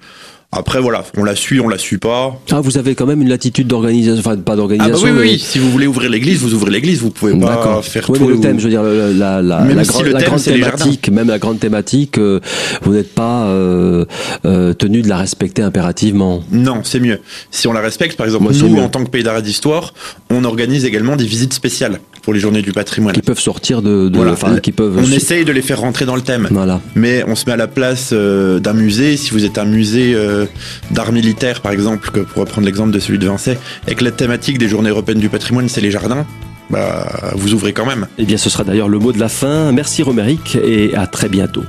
Après, 0.53 0.81
voilà, 0.81 1.05
on 1.15 1.23
la 1.23 1.33
suit, 1.33 1.61
on 1.61 1.69
la 1.69 1.77
suit 1.77 1.97
pas. 1.97 2.37
Ah, 2.51 2.59
vous 2.59 2.77
avez 2.77 2.93
quand 2.93 3.05
même 3.05 3.21
une 3.21 3.29
latitude 3.29 3.67
d'organisation, 3.67 4.19
enfin 4.19 4.35
pas 4.35 4.41
Ah 4.41 4.45
bah 4.47 4.55
d'organisation. 4.57 5.05
oui, 5.05 5.11
oui, 5.11 5.17
mais- 5.17 5.31
oui. 5.31 5.39
Si 5.39 5.59
vous 5.59 5.71
voulez 5.71 5.87
ouvrir 5.87 6.09
l'église, 6.09 6.39
vous 6.41 6.53
ouvrez 6.53 6.71
l'église. 6.71 6.99
Vous 7.01 7.09
pouvez 7.09 7.39
pas 7.39 7.81
faire 7.81 8.09
Oui, 8.09 8.19
tout. 8.19 8.25
mais 8.27 8.33
le 8.33 8.39
thème, 8.41 8.59
je 8.59 8.65
veux 8.65 8.69
dire, 8.69 8.83
la, 8.83 9.13
la, 9.13 9.41
la, 9.41 9.59
Même 9.61 9.77
la, 9.77 9.83
si 9.85 9.91
grande- 9.91 10.07
la 10.07 10.21
thématique, 10.21 11.09
même 11.09 11.29
la 11.29 11.39
grande 11.39 11.59
thématique, 11.61 12.17
euh, 12.17 12.41
vous 12.81 12.91
n'êtes 12.91 13.13
pas 13.15 13.45
euh, 13.45 14.03
euh, 14.45 14.73
tenu 14.73 15.01
de 15.01 15.07
la 15.07 15.15
respecter 15.17 15.61
impérativement. 15.61 16.43
Non, 16.51 16.81
c'est 16.83 16.99
mieux. 16.99 17.21
Si 17.49 17.69
on 17.69 17.73
la 17.73 17.79
respecte, 17.81 18.17
par 18.17 18.25
exemple, 18.25 18.43
Moi, 18.43 18.53
nous, 18.69 18.77
en 18.81 18.89
tant 18.89 19.05
que 19.05 19.09
pays 19.09 19.23
d'art 19.23 19.41
d'histoire, 19.41 19.93
on 20.29 20.43
organise 20.43 20.83
également 20.83 21.15
des 21.15 21.23
visites 21.25 21.53
spéciales 21.53 21.99
pour 22.21 22.33
les 22.33 22.39
journées 22.39 22.61
du 22.61 22.71
patrimoine. 22.71 23.13
Qui 23.13 23.21
peuvent 23.21 23.39
sortir 23.39 23.81
de, 23.81 24.09
de 24.09 24.15
Voilà. 24.15 24.31
enfin, 24.33 24.57
qui 24.59 24.71
peuvent. 24.71 24.97
On 24.97 25.11
essaye 25.11 25.45
de 25.45 25.51
les 25.51 25.61
faire 25.61 25.79
rentrer 25.79 26.05
dans 26.05 26.15
le 26.15 26.21
thème. 26.21 26.47
Voilà. 26.51 26.79
Mais 26.95 27.23
on 27.27 27.35
se 27.35 27.45
met 27.45 27.51
à 27.53 27.57
la 27.57 27.67
place 27.67 28.11
euh, 28.13 28.59
d'un 28.59 28.73
musée. 28.73 29.17
Si 29.17 29.31
vous 29.31 29.45
êtes 29.45 29.57
un 29.57 29.65
musée 29.65 30.13
euh, 30.15 30.45
d'art 30.91 31.11
militaire, 31.11 31.61
par 31.61 31.71
exemple, 31.71 32.09
que 32.11 32.19
pour 32.19 32.41
reprendre 32.41 32.65
l'exemple 32.65 32.91
de 32.91 32.99
celui 32.99 33.19
de 33.19 33.27
Vincennes, 33.27 33.57
et 33.87 33.95
que 33.95 34.03
la 34.03 34.11
thématique 34.11 34.57
des 34.57 34.67
journées 34.67 34.89
européennes 34.89 35.19
du 35.19 35.29
patrimoine, 35.29 35.67
c'est 35.69 35.81
les 35.81 35.91
jardins, 35.91 36.25
bah, 36.69 37.31
vous 37.35 37.53
ouvrez 37.53 37.73
quand 37.73 37.85
même. 37.85 38.07
Eh 38.17 38.25
bien, 38.25 38.37
ce 38.37 38.49
sera 38.49 38.63
d'ailleurs 38.63 38.89
le 38.89 38.99
mot 38.99 39.11
de 39.11 39.19
la 39.19 39.29
fin. 39.29 39.71
Merci 39.71 40.03
Roméric 40.03 40.55
et 40.63 40.95
à 40.95 41.07
très 41.07 41.27
bientôt. 41.29 41.63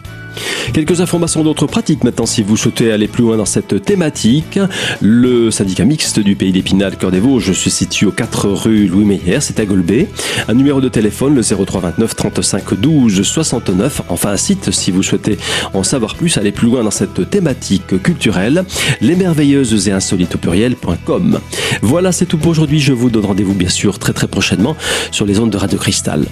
Quelques 0.72 1.00
informations 1.00 1.42
d'autres 1.44 1.66
pratiques 1.66 2.04
maintenant 2.04 2.26
si 2.26 2.42
vous 2.42 2.56
souhaitez 2.56 2.92
aller 2.92 3.08
plus 3.08 3.22
loin 3.22 3.36
dans 3.36 3.44
cette 3.44 3.84
thématique. 3.84 4.58
Le 5.00 5.50
syndicat 5.50 5.84
mixte 5.84 6.20
du 6.20 6.36
pays 6.36 6.52
d'Épinal, 6.52 6.96
Cœur 6.96 7.10
des 7.10 7.20
Vosges, 7.20 7.52
se 7.52 7.70
situe 7.70 8.06
aux 8.06 8.12
4 8.12 8.48
rue 8.48 8.86
Louis 8.86 9.04
Meyer, 9.04 9.40
c'est 9.40 9.60
à 9.60 9.66
Golbet. 9.66 10.08
Un 10.48 10.54
numéro 10.54 10.80
de 10.80 10.88
téléphone, 10.88 11.34
le 11.34 11.42
0329 11.42 12.16
35 12.16 12.74
12 12.74 13.22
69. 13.22 14.02
Enfin, 14.08 14.30
un 14.30 14.36
site 14.36 14.70
si 14.70 14.90
vous 14.90 15.02
souhaitez 15.02 15.38
en 15.74 15.82
savoir 15.82 16.14
plus, 16.14 16.38
aller 16.38 16.52
plus 16.52 16.68
loin 16.68 16.82
dans 16.84 16.90
cette 16.90 17.28
thématique 17.30 18.02
culturelle. 18.02 18.64
Les 19.00 19.16
merveilleuses 19.16 19.88
et 19.88 19.92
insolites 19.92 20.34
au 20.34 20.38
pluriel.com. 20.38 21.38
Voilà, 21.82 22.12
c'est 22.12 22.26
tout 22.26 22.38
pour 22.38 22.50
aujourd'hui. 22.50 22.80
Je 22.80 22.92
vous 22.92 23.10
donne 23.10 23.26
rendez-vous 23.26 23.54
bien 23.54 23.68
sûr 23.68 23.98
très 23.98 24.12
très 24.12 24.28
prochainement 24.28 24.76
sur 25.10 25.26
les 25.26 25.38
ondes 25.38 25.50
de 25.50 25.56
Radio 25.56 25.78
Cristal. 25.78 26.26